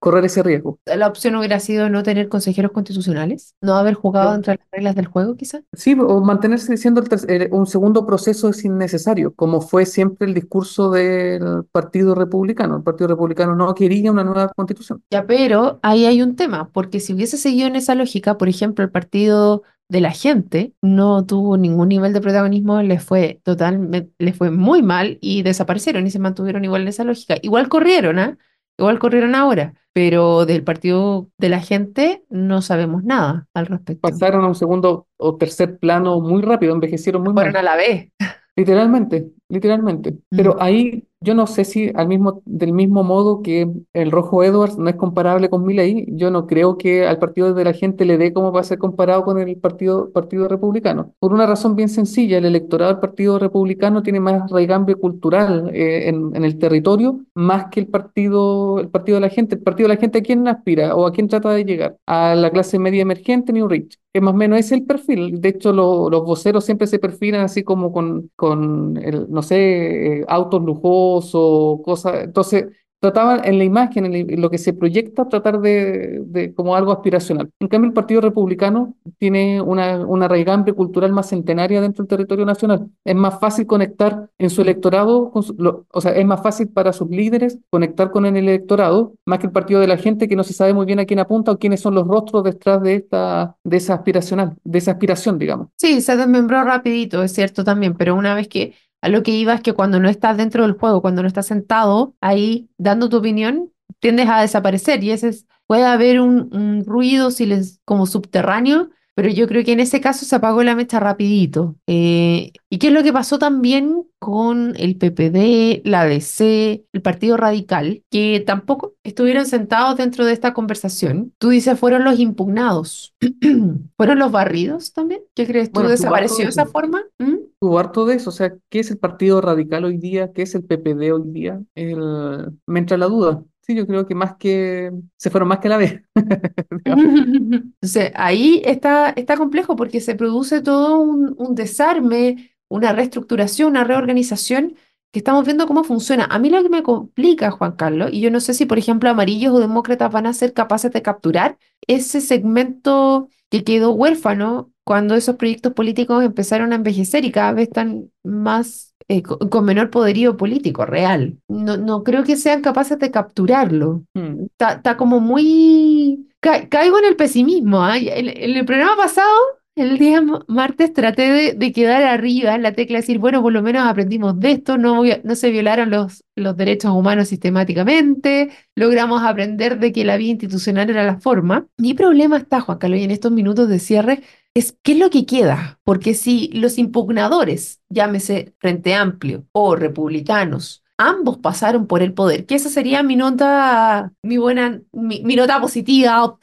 correr 0.00 0.24
ese 0.24 0.42
riesgo. 0.42 0.80
La 0.86 1.06
opción 1.06 1.36
hubiera 1.36 1.60
sido 1.60 1.88
no 1.90 2.02
tener 2.02 2.28
consejeros 2.28 2.72
constitucionales, 2.72 3.54
no 3.60 3.74
haber 3.76 3.94
jugado 3.94 4.36
de 4.36 4.46
las 4.46 4.58
reglas 4.72 4.96
del 4.96 5.06
juego, 5.06 5.36
quizás. 5.36 5.62
Sí, 5.74 5.96
o 6.00 6.20
mantenerse 6.20 6.72
diciendo 6.72 7.02
el 7.02 7.30
eh, 7.42 7.48
un 7.52 7.66
segundo 7.66 8.06
proceso 8.06 8.48
es 8.48 8.64
innecesario, 8.64 9.34
como 9.34 9.60
fue 9.60 9.86
siempre 9.86 10.26
el 10.26 10.34
discurso 10.34 10.90
del 10.90 11.64
Partido 11.70 12.14
Republicano. 12.14 12.78
El 12.78 12.82
Partido 12.82 13.08
Republicano 13.08 13.54
no 13.54 13.72
quería 13.74 14.10
una 14.10 14.24
nueva 14.24 14.48
constitución. 14.56 15.02
Ya, 15.10 15.26
pero 15.26 15.78
ahí 15.82 16.06
hay 16.06 16.22
un 16.22 16.34
tema, 16.34 16.70
porque 16.72 16.98
si 16.98 17.12
hubiese 17.12 17.36
seguido 17.36 17.68
en 17.68 17.76
esa 17.76 17.94
lógica, 17.94 18.38
por 18.38 18.48
ejemplo, 18.48 18.84
el 18.84 18.90
partido 18.90 19.62
de 19.90 20.00
la 20.00 20.12
gente 20.12 20.72
no 20.80 21.26
tuvo 21.26 21.56
ningún 21.56 21.88
nivel 21.88 22.12
de 22.12 22.20
protagonismo, 22.20 22.80
les 22.80 23.02
fue 23.02 23.40
totalmente, 23.42 24.12
les 24.18 24.36
fue 24.36 24.50
muy 24.50 24.82
mal 24.82 25.18
y 25.20 25.42
desaparecieron 25.42 26.06
y 26.06 26.10
se 26.10 26.20
mantuvieron 26.20 26.64
igual 26.64 26.82
en 26.82 26.88
esa 26.88 27.04
lógica. 27.04 27.36
Igual 27.42 27.68
corrieron, 27.68 28.18
¿ah? 28.20 28.38
Igual 28.80 28.98
corrieron 28.98 29.34
ahora, 29.34 29.74
pero 29.92 30.46
del 30.46 30.64
partido 30.64 31.28
de 31.38 31.48
la 31.50 31.60
gente 31.60 32.24
no 32.30 32.62
sabemos 32.62 33.04
nada 33.04 33.46
al 33.54 33.66
respecto. 33.66 34.00
Pasaron 34.00 34.44
a 34.44 34.48
un 34.48 34.54
segundo 34.54 35.06
o 35.18 35.36
tercer 35.36 35.78
plano 35.78 36.20
muy 36.20 36.42
rápido, 36.42 36.72
envejecieron 36.74 37.22
muy 37.22 37.34
Fueron 37.34 37.52
mal. 37.52 37.60
a 37.60 37.62
la 37.62 37.76
vez. 37.76 38.10
Literalmente, 38.56 39.30
literalmente. 39.48 40.18
Pero 40.30 40.56
ahí 40.60 41.06
yo 41.22 41.34
no 41.34 41.46
sé 41.46 41.64
si 41.66 41.90
al 41.94 42.08
mismo, 42.08 42.42
del 42.46 42.72
mismo 42.72 43.04
modo 43.04 43.42
que 43.42 43.70
el 43.92 44.10
Rojo 44.10 44.42
Edwards 44.42 44.78
no 44.78 44.88
es 44.88 44.96
comparable 44.96 45.50
con 45.50 45.64
Milei, 45.66 46.06
yo 46.08 46.30
no 46.30 46.46
creo 46.46 46.78
que 46.78 47.06
al 47.06 47.18
Partido 47.18 47.52
de 47.52 47.64
la 47.64 47.74
Gente 47.74 48.06
le 48.06 48.16
dé 48.16 48.32
como 48.32 48.52
va 48.52 48.60
a 48.60 48.64
ser 48.64 48.78
comparado 48.78 49.24
con 49.24 49.38
el 49.38 49.56
Partido, 49.58 50.10
partido 50.12 50.48
Republicano. 50.48 51.14
Por 51.18 51.34
una 51.34 51.46
razón 51.46 51.76
bien 51.76 51.90
sencilla, 51.90 52.38
el 52.38 52.46
electorado 52.46 52.92
del 52.92 53.00
Partido 53.00 53.38
Republicano 53.38 54.02
tiene 54.02 54.20
más 54.20 54.50
raigambre 54.50 54.94
cultural 54.94 55.70
eh, 55.74 56.08
en, 56.08 56.34
en 56.34 56.44
el 56.44 56.58
territorio, 56.58 57.20
más 57.34 57.66
que 57.70 57.80
el 57.80 57.88
Partido, 57.88 58.78
el 58.78 58.88
Partido 58.88 59.16
de 59.16 59.20
la 59.22 59.28
Gente. 59.28 59.56
El 59.56 59.62
Partido 59.62 59.88
de 59.88 59.94
la 59.94 60.00
Gente, 60.00 60.18
¿a 60.18 60.22
quién 60.22 60.48
aspira 60.48 60.94
o 60.96 61.06
a 61.06 61.12
quién 61.12 61.28
trata 61.28 61.50
de 61.50 61.64
llegar? 61.64 61.98
A 62.06 62.34
la 62.34 62.50
clase 62.50 62.78
media 62.78 63.02
emergente, 63.02 63.52
New 63.52 63.68
Rich. 63.68 63.98
Que 64.12 64.20
más 64.20 64.34
o 64.34 64.36
menos 64.36 64.58
es 64.58 64.72
el 64.72 64.84
perfil. 64.86 65.40
De 65.40 65.50
hecho, 65.50 65.72
lo- 65.72 66.10
los 66.10 66.24
voceros 66.24 66.64
siempre 66.64 66.88
se 66.88 66.98
perfilan 66.98 67.42
así 67.42 67.62
como 67.62 67.92
con, 67.92 68.30
con 68.34 68.96
el, 68.96 69.30
no 69.30 69.40
sé, 69.42 70.20
eh, 70.22 70.24
autos 70.28 70.62
lujosos, 70.64 71.80
cosas. 71.84 72.24
Entonces, 72.24 72.66
trataban 73.00 73.40
en 73.44 73.58
la 73.58 73.64
imagen, 73.64 74.14
en, 74.14 74.40
lo 74.40 74.50
que 74.50 74.58
se 74.58 74.72
proyecta, 74.74 75.28
tratar 75.28 75.60
de, 75.60 76.52
como 76.54 76.76
algo 76.76 76.92
aspiracional. 76.92 77.50
En 77.58 77.68
cambio, 77.68 77.88
el 77.88 77.94
Partido 77.94 78.20
Republicano 78.20 78.94
tiene 79.18 79.60
una, 79.60 80.06
una 80.06 80.28
raigambre 80.28 80.74
cultural 80.74 81.10
más 81.12 81.28
centenaria 81.30 81.80
dentro 81.80 82.04
del 82.04 82.08
territorio 82.08 82.44
nacional. 82.44 82.88
Es 83.04 83.14
más 83.14 83.40
fácil 83.40 83.66
conectar 83.66 84.28
en 84.38 84.50
su 84.50 84.62
electorado, 84.62 85.32
o 85.32 86.00
sea, 86.00 86.12
es 86.12 86.26
más 86.26 86.42
fácil 86.42 86.68
para 86.68 86.92
sus 86.92 87.08
líderes 87.08 87.58
conectar 87.70 88.10
con 88.10 88.26
el 88.26 88.36
electorado, 88.36 89.14
más 89.24 89.38
que 89.38 89.46
el 89.46 89.52
Partido 89.52 89.80
de 89.80 89.86
la 89.86 89.96
Gente, 89.96 90.28
que 90.28 90.36
no 90.36 90.44
se 90.44 90.52
sabe 90.52 90.74
muy 90.74 90.84
bien 90.86 91.00
a 91.00 91.06
quién 91.06 91.18
apunta 91.18 91.52
o 91.52 91.58
quiénes 91.58 91.80
son 91.80 91.94
los 91.94 92.06
rostros 92.06 92.44
detrás 92.44 92.82
de 92.82 92.96
esta, 92.96 93.56
de 93.64 93.76
esa 93.78 93.94
aspiracional, 93.94 94.56
de 94.62 94.78
esa 94.78 94.92
aspiración, 94.92 95.38
digamos. 95.38 95.68
Sí, 95.76 96.00
se 96.02 96.16
desmembró 96.16 96.62
rapidito, 96.64 97.22
es 97.22 97.32
cierto 97.32 97.64
también, 97.64 97.94
pero 97.96 98.14
una 98.14 98.34
vez 98.34 98.48
que 98.48 98.74
a 99.02 99.08
lo 99.08 99.22
que 99.22 99.32
iba 99.32 99.54
es 99.54 99.60
que 99.62 99.72
cuando 99.72 100.00
no 100.00 100.08
estás 100.08 100.36
dentro 100.36 100.62
del 100.64 100.72
juego, 100.78 101.02
cuando 101.02 101.22
no 101.22 101.28
estás 101.28 101.46
sentado 101.46 102.14
ahí 102.20 102.68
dando 102.78 103.08
tu 103.08 103.16
opinión, 103.18 103.72
tiendes 103.98 104.28
a 104.28 104.40
desaparecer 104.40 105.02
y 105.04 105.10
ese 105.12 105.28
es, 105.28 105.46
puede 105.66 105.84
haber 105.86 106.20
un, 106.20 106.48
un 106.54 106.84
ruido 106.84 107.30
silen- 107.30 107.78
como 107.84 108.06
subterráneo, 108.06 108.90
pero 109.20 109.34
yo 109.34 109.46
creo 109.46 109.62
que 109.62 109.72
en 109.72 109.80
ese 109.80 110.00
caso 110.00 110.24
se 110.24 110.34
apagó 110.34 110.62
la 110.62 110.74
mecha 110.74 110.98
rapidito. 110.98 111.76
Eh, 111.86 112.52
¿y 112.70 112.78
qué 112.78 112.86
es 112.86 112.92
lo 112.94 113.02
que 113.02 113.12
pasó 113.12 113.38
también 113.38 114.06
con 114.18 114.72
el 114.78 114.96
PPD, 114.96 115.86
la 115.86 116.06
DC, 116.06 116.86
el 116.90 117.02
Partido 117.02 117.36
Radical, 117.36 118.02
que 118.10 118.42
tampoco 118.46 118.94
estuvieron 119.04 119.44
sentados 119.44 119.98
dentro 119.98 120.24
de 120.24 120.32
esta 120.32 120.54
conversación? 120.54 121.34
Tú 121.36 121.50
dices, 121.50 121.78
fueron 121.78 122.02
los 122.02 122.18
impugnados. 122.18 123.14
¿Fueron 123.98 124.20
los 124.20 124.32
barridos 124.32 124.94
también? 124.94 125.20
¿Qué 125.34 125.46
crees 125.46 125.70
tú? 125.70 125.80
Bueno, 125.80 125.90
¿Desapareció 125.90 126.44
de 126.44 126.50
esa 126.52 126.64
forma? 126.64 127.02
¿Mm? 127.18 127.76
Harto 127.76 128.06
de 128.06 128.14
eso, 128.14 128.30
o 128.30 128.32
sea, 128.32 128.54
¿qué 128.70 128.80
es 128.80 128.90
el 128.90 128.96
Partido 128.96 129.42
Radical 129.42 129.84
hoy 129.84 129.98
día? 129.98 130.32
¿Qué 130.32 130.40
es 130.40 130.54
el 130.54 130.64
PPD 130.64 131.12
hoy 131.12 131.24
día? 131.26 131.60
El... 131.74 132.56
Me 132.66 132.78
entra 132.78 132.96
la 132.96 133.04
duda. 133.04 133.44
Yo 133.74 133.86
creo 133.86 134.06
que 134.06 134.14
más 134.14 134.36
que 134.36 134.92
se 135.16 135.30
fueron 135.30 135.48
más 135.48 135.58
que 135.58 135.68
la 135.68 135.76
vez. 135.76 136.02
Entonces, 136.84 138.12
ahí 138.14 138.62
está, 138.64 139.10
está 139.10 139.36
complejo 139.36 139.76
porque 139.76 140.00
se 140.00 140.14
produce 140.14 140.60
todo 140.62 141.00
un, 141.00 141.34
un 141.38 141.54
desarme, 141.54 142.52
una 142.68 142.92
reestructuración, 142.92 143.70
una 143.70 143.84
reorganización 143.84 144.76
que 145.12 145.18
estamos 145.18 145.44
viendo 145.44 145.66
cómo 145.66 145.84
funciona. 145.84 146.26
A 146.26 146.38
mí 146.38 146.50
lo 146.50 146.62
que 146.62 146.68
me 146.68 146.82
complica, 146.82 147.50
Juan 147.50 147.72
Carlos, 147.72 148.10
y 148.12 148.20
yo 148.20 148.30
no 148.30 148.40
sé 148.40 148.54
si, 148.54 148.66
por 148.66 148.78
ejemplo, 148.78 149.10
amarillos 149.10 149.52
o 149.52 149.58
demócratas 149.58 150.12
van 150.12 150.26
a 150.26 150.32
ser 150.32 150.52
capaces 150.52 150.92
de 150.92 151.02
capturar 151.02 151.58
ese 151.86 152.20
segmento 152.20 153.28
que 153.50 153.64
quedó 153.64 153.92
huérfano 153.92 154.72
cuando 154.84 155.14
esos 155.16 155.36
proyectos 155.36 155.72
políticos 155.72 156.24
empezaron 156.24 156.72
a 156.72 156.76
envejecer 156.76 157.24
y 157.24 157.32
cada 157.32 157.52
vez 157.52 157.68
están 157.68 158.10
más 158.22 158.89
eh, 159.10 159.22
co- 159.22 159.38
con 159.50 159.64
menor 159.64 159.90
poderío 159.90 160.36
político 160.36 160.86
real. 160.86 161.36
No, 161.48 161.76
no 161.76 162.04
creo 162.04 162.22
que 162.24 162.36
sean 162.36 162.62
capaces 162.62 162.98
de 162.98 163.10
capturarlo. 163.10 164.02
Mm. 164.14 164.44
Está, 164.52 164.72
está 164.74 164.96
como 164.96 165.20
muy... 165.20 166.28
ca- 166.40 166.68
caigo 166.68 166.98
en 166.98 167.04
el 167.06 167.16
pesimismo. 167.16 167.86
En, 167.88 168.28
en 168.28 168.56
el 168.56 168.64
programa 168.64 168.96
pasado, 168.96 169.34
el 169.80 169.98
día 169.98 170.22
martes, 170.48 170.92
traté 170.92 171.54
de, 171.54 171.72
quedar 171.72 172.02
arriba 172.04 172.54
en 172.54 172.62
la 172.62 172.72
tecla, 172.72 172.98
decir, 172.98 173.18
bueno, 173.18 173.42
por 173.42 173.52
lo 173.52 173.62
menos 173.62 173.86
aprendimos 173.86 174.38
de 174.38 174.52
esto, 174.52 174.78
no, 174.78 175.02
no 175.24 175.34
se 175.34 175.50
violaron 175.50 175.90
los, 175.90 176.24
los 176.36 176.56
derechos 176.56 176.92
humanos 176.92 177.28
sistemáticamente, 177.28 178.50
logramos 178.74 179.22
aprender 179.22 179.78
de 179.78 179.92
que 179.92 180.04
la 180.04 180.16
vía 180.16 180.30
institucional 180.30 180.90
era 180.90 181.04
la 181.04 181.18
forma. 181.20 181.66
Mi 181.76 181.94
problema 181.94 182.36
está, 182.36 182.60
Juan 182.60 182.78
Carlos, 182.78 183.00
y 183.00 183.04
en 183.04 183.10
estos 183.10 183.32
minutos 183.32 183.68
de 183.68 183.78
cierre, 183.78 184.22
es 184.54 184.76
qué 184.82 184.92
es 184.92 184.98
lo 184.98 185.10
que 185.10 185.26
queda, 185.26 185.80
porque 185.84 186.14
si 186.14 186.48
los 186.48 186.78
impugnadores, 186.78 187.80
llámese 187.88 188.54
Frente 188.58 188.94
Amplio 188.94 189.46
o 189.52 189.76
republicanos, 189.76 190.82
ambos 191.00 191.38
pasaron 191.38 191.86
por 191.86 192.02
el 192.02 192.12
poder, 192.12 192.46
que 192.46 192.56
esa 192.56 192.68
sería 192.68 193.02
mi 193.02 193.16
nota, 193.16 194.12
mi 194.22 194.36
buena, 194.36 194.82
mi, 194.92 195.20
nota 195.36 195.60
positiva, 195.60 196.36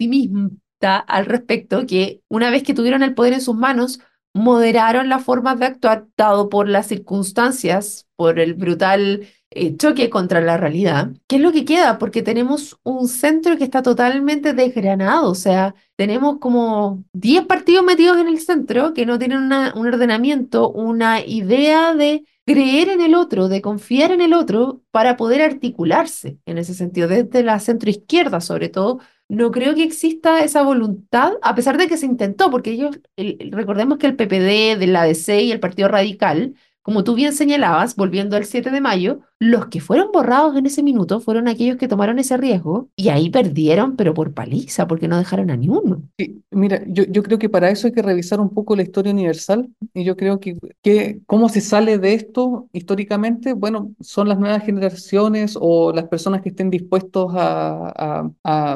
al 0.82 1.26
respecto, 1.26 1.86
que 1.86 2.22
una 2.30 2.50
vez 2.50 2.64
que 2.64 2.74
tuvieron 2.74 3.04
el 3.04 3.14
poder 3.14 3.34
en 3.34 3.42
sus 3.42 3.56
manos, 3.56 4.00
moderaron 4.34 5.10
las 5.10 5.24
formas 5.24 5.60
de 5.60 5.66
actuar 5.66 6.06
dado 6.16 6.50
por 6.50 6.70
las 6.70 6.88
circunstancias, 6.88 8.08
por 8.16 8.40
el 8.40 8.54
brutal 8.54 9.28
eh, 9.50 9.76
choque 9.78 10.10
contra 10.10 10.42
la 10.42 10.58
realidad. 10.58 11.10
¿Qué 11.28 11.38
es 11.38 11.42
lo 11.42 11.52
que 11.52 11.66
queda? 11.66 11.98
Porque 11.98 12.22
tenemos 12.22 12.78
un 12.84 13.08
centro 13.08 13.58
que 13.58 13.64
está 13.64 13.82
totalmente 13.82 14.54
desgranado, 14.54 15.32
o 15.32 15.36
sea, 15.36 15.74
tenemos 15.96 16.38
como 16.40 17.04
10 17.14 17.46
partidos 17.46 17.84
metidos 17.84 18.18
en 18.18 18.28
el 18.28 18.40
centro 18.40 18.94
que 18.94 19.06
no 19.06 19.18
tienen 19.18 19.40
una- 19.40 19.74
un 19.76 19.88
ordenamiento, 19.88 20.70
una 20.70 21.22
idea 21.26 21.94
de 21.96 22.24
creer 22.46 22.90
en 22.90 23.02
el 23.02 23.16
otro, 23.16 23.48
de 23.50 23.62
confiar 23.62 24.12
en 24.12 24.22
el 24.22 24.34
otro 24.34 24.82
para 24.92 25.18
poder 25.18 25.42
articularse 25.42 26.38
en 26.46 26.58
ese 26.58 26.74
sentido, 26.74 27.08
desde 27.08 27.44
la 27.44 27.60
centroizquierda 27.60 28.42
sobre 28.42 28.70
todo. 28.70 29.00
No 29.30 29.52
creo 29.52 29.76
que 29.76 29.84
exista 29.84 30.42
esa 30.44 30.62
voluntad, 30.64 31.34
a 31.42 31.54
pesar 31.54 31.78
de 31.78 31.88
que 31.90 31.98
se 31.98 32.06
intentó, 32.06 32.50
porque 32.50 32.72
ellos, 32.72 33.00
el- 33.18 33.50
recordemos 33.52 33.98
que 33.98 34.08
el 34.08 34.16
PPD, 34.16 34.78
de 34.78 34.88
la 34.88 35.04
DC 35.04 35.42
y 35.44 35.52
el 35.52 35.60
Partido 35.60 35.90
Radical, 35.90 36.56
como 36.88 37.04
tú 37.04 37.16
bien 37.16 37.34
señalabas, 37.34 37.98
volviendo 37.98 38.38
al 38.38 38.46
7 38.46 38.72
de 38.72 38.80
mayo, 38.80 39.20
los 39.40 39.66
que 39.68 39.82
fueron 39.82 40.10
borrados 40.14 40.56
en 40.56 40.68
ese 40.68 40.84
minuto 40.84 41.20
fueron 41.20 41.50
aquellos 41.50 41.76
que 41.76 41.90
tomaron 41.90 42.18
ese 42.18 42.38
riesgo 42.38 42.88
y 42.96 43.10
ahí 43.10 43.30
perdieron, 43.30 43.98
pero 43.98 44.14
por 44.14 44.34
paliza, 44.34 44.88
porque 44.88 45.10
no 45.10 45.18
dejaron 45.18 45.52
a 45.52 45.58
ni 45.58 45.68
uno. 45.68 46.04
Sí, 46.18 46.42
mira, 46.50 46.82
yo, 46.88 47.24
creo 47.24 47.40
que 47.40 47.50
para 47.50 47.70
eso 47.72 47.88
hay 47.88 47.94
que 47.94 48.02
revisar 48.02 48.40
un 48.40 48.52
poco 48.52 48.74
la 48.74 48.84
historia 48.84 49.12
universal 49.12 49.68
y 49.94 50.06
yo 50.06 50.16
creo 50.16 50.40
que, 50.40 50.56
que 50.82 51.20
cómo 51.26 51.50
se 51.50 51.60
sale 51.60 51.98
de 51.98 52.14
esto 52.14 52.70
históricamente, 52.72 53.52
bueno, 53.52 53.92
son 54.00 54.30
las 54.30 54.40
nuevas 54.40 54.64
generaciones 54.64 55.58
o 55.60 55.92
las 55.92 56.08
personas 56.08 56.42
que 56.42 56.50
estén 56.50 56.70
dispuestos 56.70 57.34
a 57.36 58.32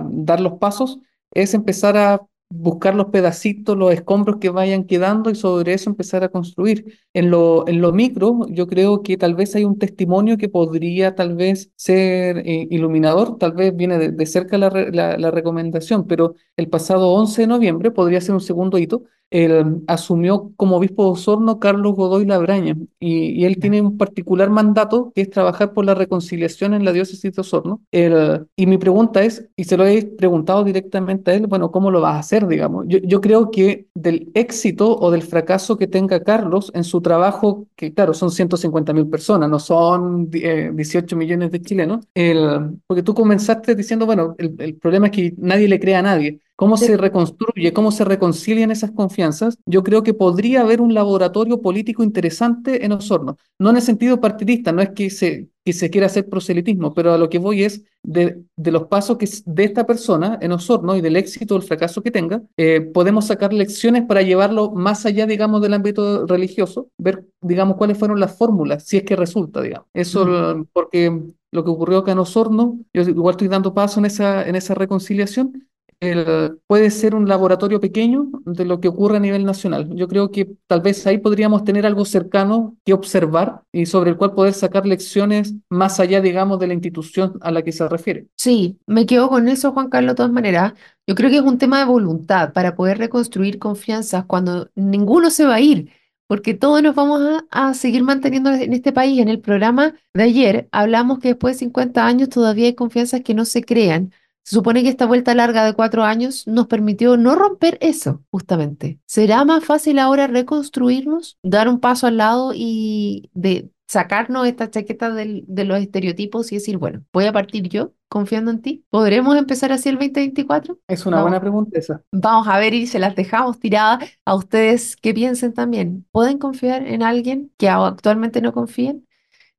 dar 0.10 0.42
los 0.42 0.60
pasos, 0.60 1.00
es 1.34 1.54
empezar 1.54 1.96
a 1.96 2.22
buscar 2.52 2.96
los 2.96 3.08
pedacitos, 3.08 3.78
los 3.78 3.94
escombros 3.94 4.38
que 4.38 4.50
vayan 4.50 4.84
quedando 4.86 5.30
y 5.30 5.36
sobre 5.36 5.74
eso 5.74 5.90
empezar 5.90 6.24
a 6.24 6.30
construir. 6.30 7.00
En 7.14 7.30
lo, 7.32 7.68
en 7.68 7.82
lo 7.82 7.92
micro, 7.94 8.48
yo 8.50 8.68
creo 8.68 9.04
que 9.04 9.18
tal 9.18 9.36
vez 9.36 9.56
hay 9.56 9.66
un 9.66 9.78
testimonio 9.80 10.38
que 10.38 10.50
podría 10.50 11.16
tal 11.16 11.36
vez 11.36 11.72
ser 11.76 12.40
eh, 12.40 12.68
iluminador, 12.70 13.38
tal 13.38 13.54
vez 13.54 13.76
viene 13.76 13.98
de, 13.98 14.12
de 14.12 14.26
cerca 14.26 14.58
la, 14.58 14.70
la 15.18 15.32
recomendación, 15.32 16.08
pero 16.08 16.36
el 16.58 16.70
pasado 16.70 17.10
11 17.14 17.42
de 17.42 17.48
noviembre 17.48 17.92
podría 17.92 18.22
ser 18.22 18.34
un 18.36 18.42
segundo 18.42 18.78
hito. 18.78 19.04
Él 19.32 19.82
asumió 19.88 20.52
como 20.58 20.76
obispo 20.78 21.06
de 21.06 21.12
Osorno 21.12 21.60
Carlos 21.60 21.96
Godoy 21.96 22.26
Labraña 22.26 22.76
y, 23.00 23.30
y 23.42 23.46
él 23.46 23.58
tiene 23.60 23.82
un 23.82 23.98
particular 23.98 24.50
mandato 24.50 25.12
que 25.16 25.22
es 25.22 25.30
trabajar 25.30 25.74
por 25.74 25.86
la 25.86 25.96
reconciliación 25.96 26.74
en 26.74 26.86
la 26.86 26.92
diócesis 26.94 27.34
de 27.34 27.42
Osorno. 27.42 27.82
Él- 27.92 28.46
y 28.56 28.66
mi 28.68 28.78
pregunta 28.78 29.24
es, 29.24 29.48
y 29.56 29.64
se 29.64 29.78
lo 29.78 29.86
he 29.88 30.04
preguntado 30.06 30.64
directamente 30.64 31.32
a 31.32 31.34
él, 31.36 31.48
bueno, 31.48 31.72
¿cómo 31.72 31.92
lo 31.92 32.02
vas 32.02 32.16
a 32.16 32.20
hacer, 32.20 32.48
digamos? 32.48 32.86
Yo, 32.88 33.00
yo 33.00 33.22
creo 33.22 33.52
que 33.52 33.88
del 33.96 34.32
éxito 34.34 34.98
o 35.00 35.12
del 35.12 35.22
fracaso 35.24 35.78
que 35.78 35.88
tenga 35.88 36.22
Carlos 36.24 36.72
en 36.76 36.84
su 36.84 37.02
trabajo, 37.02 37.68
que 37.76 37.94
claro, 37.94 38.14
son 38.14 38.32
150 38.32 38.94
mil 38.94 39.08
personas, 39.08 39.50
no 39.50 39.60
son 39.60 40.30
eh, 40.34 40.72
18 40.74 41.16
millones 41.16 41.52
de 41.52 41.62
chilenos, 41.62 42.06
el, 42.14 42.80
porque 42.88 43.04
tú 43.04 43.14
comenzaste 43.14 43.76
diciendo, 43.76 44.06
bueno, 44.06 44.36
el, 44.38 44.56
el 44.60 44.76
problema 44.76 45.08
es 45.08 45.12
que 45.14 45.34
nadie 45.38 45.68
le 45.68 45.80
cree 45.80 45.96
a 45.96 46.02
nadie. 46.02 46.40
¿Cómo 46.62 46.78
se 46.78 46.96
reconstruye, 46.96 47.74
cómo 47.74 47.92
se 47.92 48.06
reconcilian 48.06 48.70
esas 48.70 48.92
confianzas? 48.92 49.58
Yo 49.66 49.84
creo 49.84 50.04
que 50.04 50.14
podría 50.14 50.62
haber 50.62 50.80
un 50.80 50.94
laboratorio 50.94 51.60
político 51.60 52.04
interesante 52.04 52.86
en 52.86 52.92
Osorno. 52.92 53.38
No 53.58 53.72
en 53.72 53.78
el 53.78 53.82
sentido 53.82 54.22
partidista, 54.22 54.72
no 54.72 54.84
es 54.84 54.92
que 54.92 55.10
se, 55.10 55.50
que 55.66 55.74
se 55.74 55.90
quiera 55.90 56.06
hacer 56.06 56.30
proselitismo, 56.30 56.94
pero 56.94 57.14
a 57.14 57.18
lo 57.18 57.30
que 57.30 57.40
voy 57.40 57.64
es 57.64 57.84
de, 58.04 58.44
de 58.56 58.72
los 58.72 58.86
pasos 58.86 59.18
que 59.18 59.28
de 59.44 59.64
esta 59.64 59.88
persona 59.88 60.38
en 60.40 60.52
Osorno 60.52 60.96
y 60.96 61.02
del 61.02 61.16
éxito 61.16 61.56
o 61.56 61.58
el 61.58 61.64
fracaso 61.64 62.04
que 62.04 62.12
tenga, 62.12 62.44
eh, 62.58 62.80
podemos 62.82 63.26
sacar 63.26 63.54
lecciones 63.54 64.04
para 64.06 64.22
llevarlo 64.22 64.70
más 64.70 65.08
allá, 65.08 65.26
digamos, 65.26 65.64
del 65.64 65.74
ámbito 65.74 66.28
religioso, 66.28 66.90
ver, 67.00 67.26
digamos, 67.42 67.76
cuáles 67.78 67.98
fueron 67.98 68.20
las 68.20 68.38
fórmulas, 68.38 68.84
si 68.84 68.98
es 68.98 69.04
que 69.04 69.16
resulta, 69.16 69.62
digamos. 69.62 69.88
Eso, 69.96 70.26
Mm. 70.26 70.66
porque 70.72 71.22
lo 71.52 71.64
que 71.64 71.72
ocurrió 71.72 71.98
acá 71.98 72.12
en 72.12 72.20
Osorno, 72.20 72.80
yo 72.94 73.02
igual 73.02 73.34
estoy 73.34 73.48
dando 73.48 73.74
paso 73.74 74.00
en 74.00 74.06
esa, 74.06 74.48
en 74.48 74.56
esa 74.56 74.76
reconciliación 74.76 75.68
el- 76.02 76.60
puede 76.68 76.90
ser 76.92 77.16
un 77.16 77.30
laboratorio 77.30 77.80
pequeño 77.80 78.30
de 78.46 78.66
lo 78.66 78.82
que 78.82 78.90
ocurre 78.90 79.18
a 79.18 79.20
nivel 79.22 79.46
nacional. 79.46 79.90
Yo 79.96 80.08
creo 80.10 80.32
que 80.32 80.50
tal 80.68 80.82
vez 80.82 81.08
ahí 81.08 81.20
podríamos 81.20 81.64
tener 81.64 81.86
algo 81.86 82.06
cercano 82.06 82.76
que 82.84 82.94
observar 82.94 83.62
y 83.72 83.86
sobre 83.86 84.10
el 84.12 84.18
cual 84.18 84.34
poder 84.34 84.54
sacar 84.54 84.86
lecciones 84.86 85.54
más 85.70 86.00
allá, 86.00 86.20
digamos, 86.22 86.60
de 86.60 86.68
la 86.68 86.74
institución 86.74 87.38
a 87.42 87.52
la 87.52 87.62
que 87.62 87.72
se 87.72 87.88
refiere. 87.88 88.28
Sí, 88.36 88.80
me 88.88 89.06
quedo 89.06 89.30
con 89.30 89.48
eso, 89.48 89.72
Juan 89.74 89.90
Carlos, 89.90 90.14
de 90.14 90.18
todas 90.18 90.32
maneras. 90.32 90.74
Yo 91.08 91.16
creo 91.16 91.30
que 91.30 91.38
es 91.38 91.44
un 91.44 91.58
tema 91.60 91.80
de 91.80 91.86
voluntad 91.86 92.54
para 92.54 92.76
poder 92.76 92.98
reconstruir 92.98 93.60
confianzas 93.60 94.26
cuando 94.26 94.70
ninguno 94.76 95.30
se 95.30 95.46
va 95.46 95.56
a 95.56 95.62
ir, 95.62 95.92
porque 96.28 96.54
todos 96.54 96.82
nos 96.82 96.96
vamos 96.96 97.22
a, 97.52 97.70
a 97.70 97.74
seguir 97.74 98.04
manteniendo 98.04 98.52
en 98.52 98.74
este 98.74 98.92
país. 98.92 99.20
En 99.20 99.28
el 99.30 99.40
programa 99.42 99.94
de 100.14 100.24
ayer 100.24 100.70
hablamos 100.72 101.20
que 101.20 101.30
después 101.30 101.56
de 101.56 101.60
50 101.60 102.06
años 102.08 102.30
todavía 102.30 102.66
hay 102.68 102.76
confianzas 102.76 103.22
que 103.22 103.34
no 103.34 103.46
se 103.46 103.64
crean. 103.64 104.12
Se 104.44 104.56
supone 104.56 104.84
que 104.84 104.90
esta 104.90 105.06
vuelta 105.06 105.36
larga 105.36 105.64
de 105.66 105.74
cuatro 105.74 106.04
años 106.04 106.48
nos 106.48 106.68
permitió 106.68 107.16
no 107.18 107.36
romper 107.36 107.78
eso, 107.82 108.24
justamente. 108.32 109.00
¿Será 109.06 109.46
más 109.46 109.64
fácil 109.64 110.00
ahora 110.00 110.28
reconstruirnos, 110.28 111.38
dar 111.44 111.70
un 111.70 111.80
paso 111.80 112.08
al 112.08 112.18
lado 112.18 112.52
y 112.56 113.30
de 113.34 113.70
sacarnos 113.88 114.48
esta 114.48 114.70
chaqueta 114.72 115.14
del- 115.14 115.44
de 115.48 115.66
los 115.66 115.80
estereotipos 115.80 116.52
y 116.52 116.56
decir, 116.56 116.78
bueno, 116.78 117.04
voy 117.14 117.26
a 117.26 117.34
partir 117.34 117.68
yo 117.70 117.94
confiando 118.10 118.50
en 118.50 118.62
ti? 118.62 118.86
¿Podremos 118.90 119.36
empezar 119.38 119.72
así 119.72 119.90
el 119.90 119.96
2024? 119.96 120.80
Es 120.88 121.06
una 121.06 121.18
Vamos. 121.18 121.30
buena 121.32 121.42
pregunta 121.42 121.78
esa. 121.78 122.02
Vamos 122.12 122.48
a 122.48 122.58
ver 122.58 122.74
y 122.74 122.88
se 122.88 123.00
las 123.00 123.16
dejamos 123.16 123.60
tiradas 123.60 124.10
a 124.26 124.36
ustedes 124.36 124.96
que 124.96 125.14
piensen 125.14 125.54
también. 125.54 126.06
¿Pueden 126.12 126.38
confiar 126.40 126.88
en 126.88 127.04
alguien 127.04 127.52
que 127.58 127.70
actualmente 127.70 128.42
no 128.42 128.54
confíen? 128.54 129.06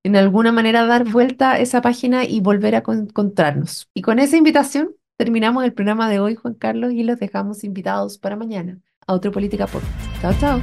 En 0.04 0.16
alguna 0.16 0.50
manera 0.50 0.84
dar 0.84 1.04
vuelta 1.04 1.52
a 1.52 1.58
esa 1.60 1.80
página 1.80 2.24
y 2.24 2.40
volver 2.40 2.74
a 2.74 2.82
con- 2.82 3.02
encontrarnos. 3.02 3.88
Y 3.94 4.02
con 4.02 4.18
esa 4.18 4.36
invitación 4.36 4.90
terminamos 5.16 5.62
el 5.62 5.72
programa 5.72 6.10
de 6.10 6.18
hoy, 6.18 6.34
Juan 6.34 6.54
Carlos, 6.54 6.92
y 6.92 7.04
los 7.04 7.20
dejamos 7.20 7.62
invitados 7.62 8.18
para 8.18 8.34
mañana 8.34 8.78
a 9.06 9.12
otro 9.12 9.30
Política 9.30 9.68
Podcast. 9.68 9.92
Chao, 10.20 10.34
chao. 10.40 10.60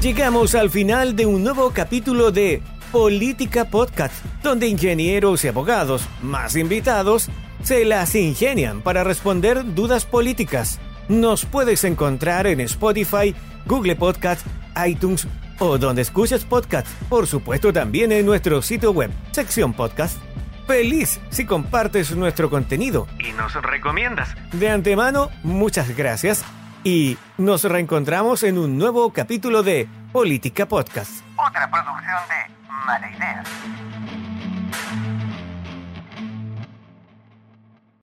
Llegamos 0.00 0.54
al 0.54 0.70
final 0.70 1.16
de 1.16 1.26
un 1.26 1.42
nuevo 1.42 1.72
capítulo 1.72 2.30
de 2.30 2.62
Política 2.92 3.64
Podcast, 3.64 4.24
donde 4.44 4.68
ingenieros 4.68 5.44
y 5.44 5.48
abogados, 5.48 6.08
más 6.22 6.54
invitados, 6.54 7.28
se 7.64 7.84
las 7.84 8.14
ingenian 8.14 8.82
para 8.82 9.02
responder 9.02 9.74
dudas 9.74 10.04
políticas. 10.04 10.78
Nos 11.08 11.44
puedes 11.44 11.82
encontrar 11.82 12.46
en 12.46 12.60
Spotify, 12.60 13.34
Google 13.66 13.96
Podcast, 13.96 14.46
iTunes 14.86 15.26
o 15.58 15.78
donde 15.78 16.02
escuches 16.02 16.44
podcast. 16.44 16.86
Por 17.08 17.26
supuesto 17.26 17.72
también 17.72 18.12
en 18.12 18.26
nuestro 18.26 18.62
sitio 18.62 18.92
web, 18.92 19.10
sección 19.32 19.72
podcast. 19.72 20.18
Feliz 20.66 21.20
si 21.30 21.46
compartes 21.46 22.14
nuestro 22.14 22.50
contenido 22.50 23.06
y 23.18 23.32
nos 23.32 23.54
recomiendas. 23.54 24.34
De 24.52 24.68
antemano, 24.68 25.30
muchas 25.42 25.96
gracias 25.96 26.44
y 26.84 27.16
nos 27.38 27.64
reencontramos 27.64 28.42
en 28.42 28.58
un 28.58 28.76
nuevo 28.78 29.12
capítulo 29.12 29.62
de 29.62 29.88
Política 30.12 30.66
Podcast. 30.66 31.22
Otra 31.36 31.70
producción 31.70 32.18
de 32.28 32.68
Mala 32.86 33.10
Idea. 33.10 34.27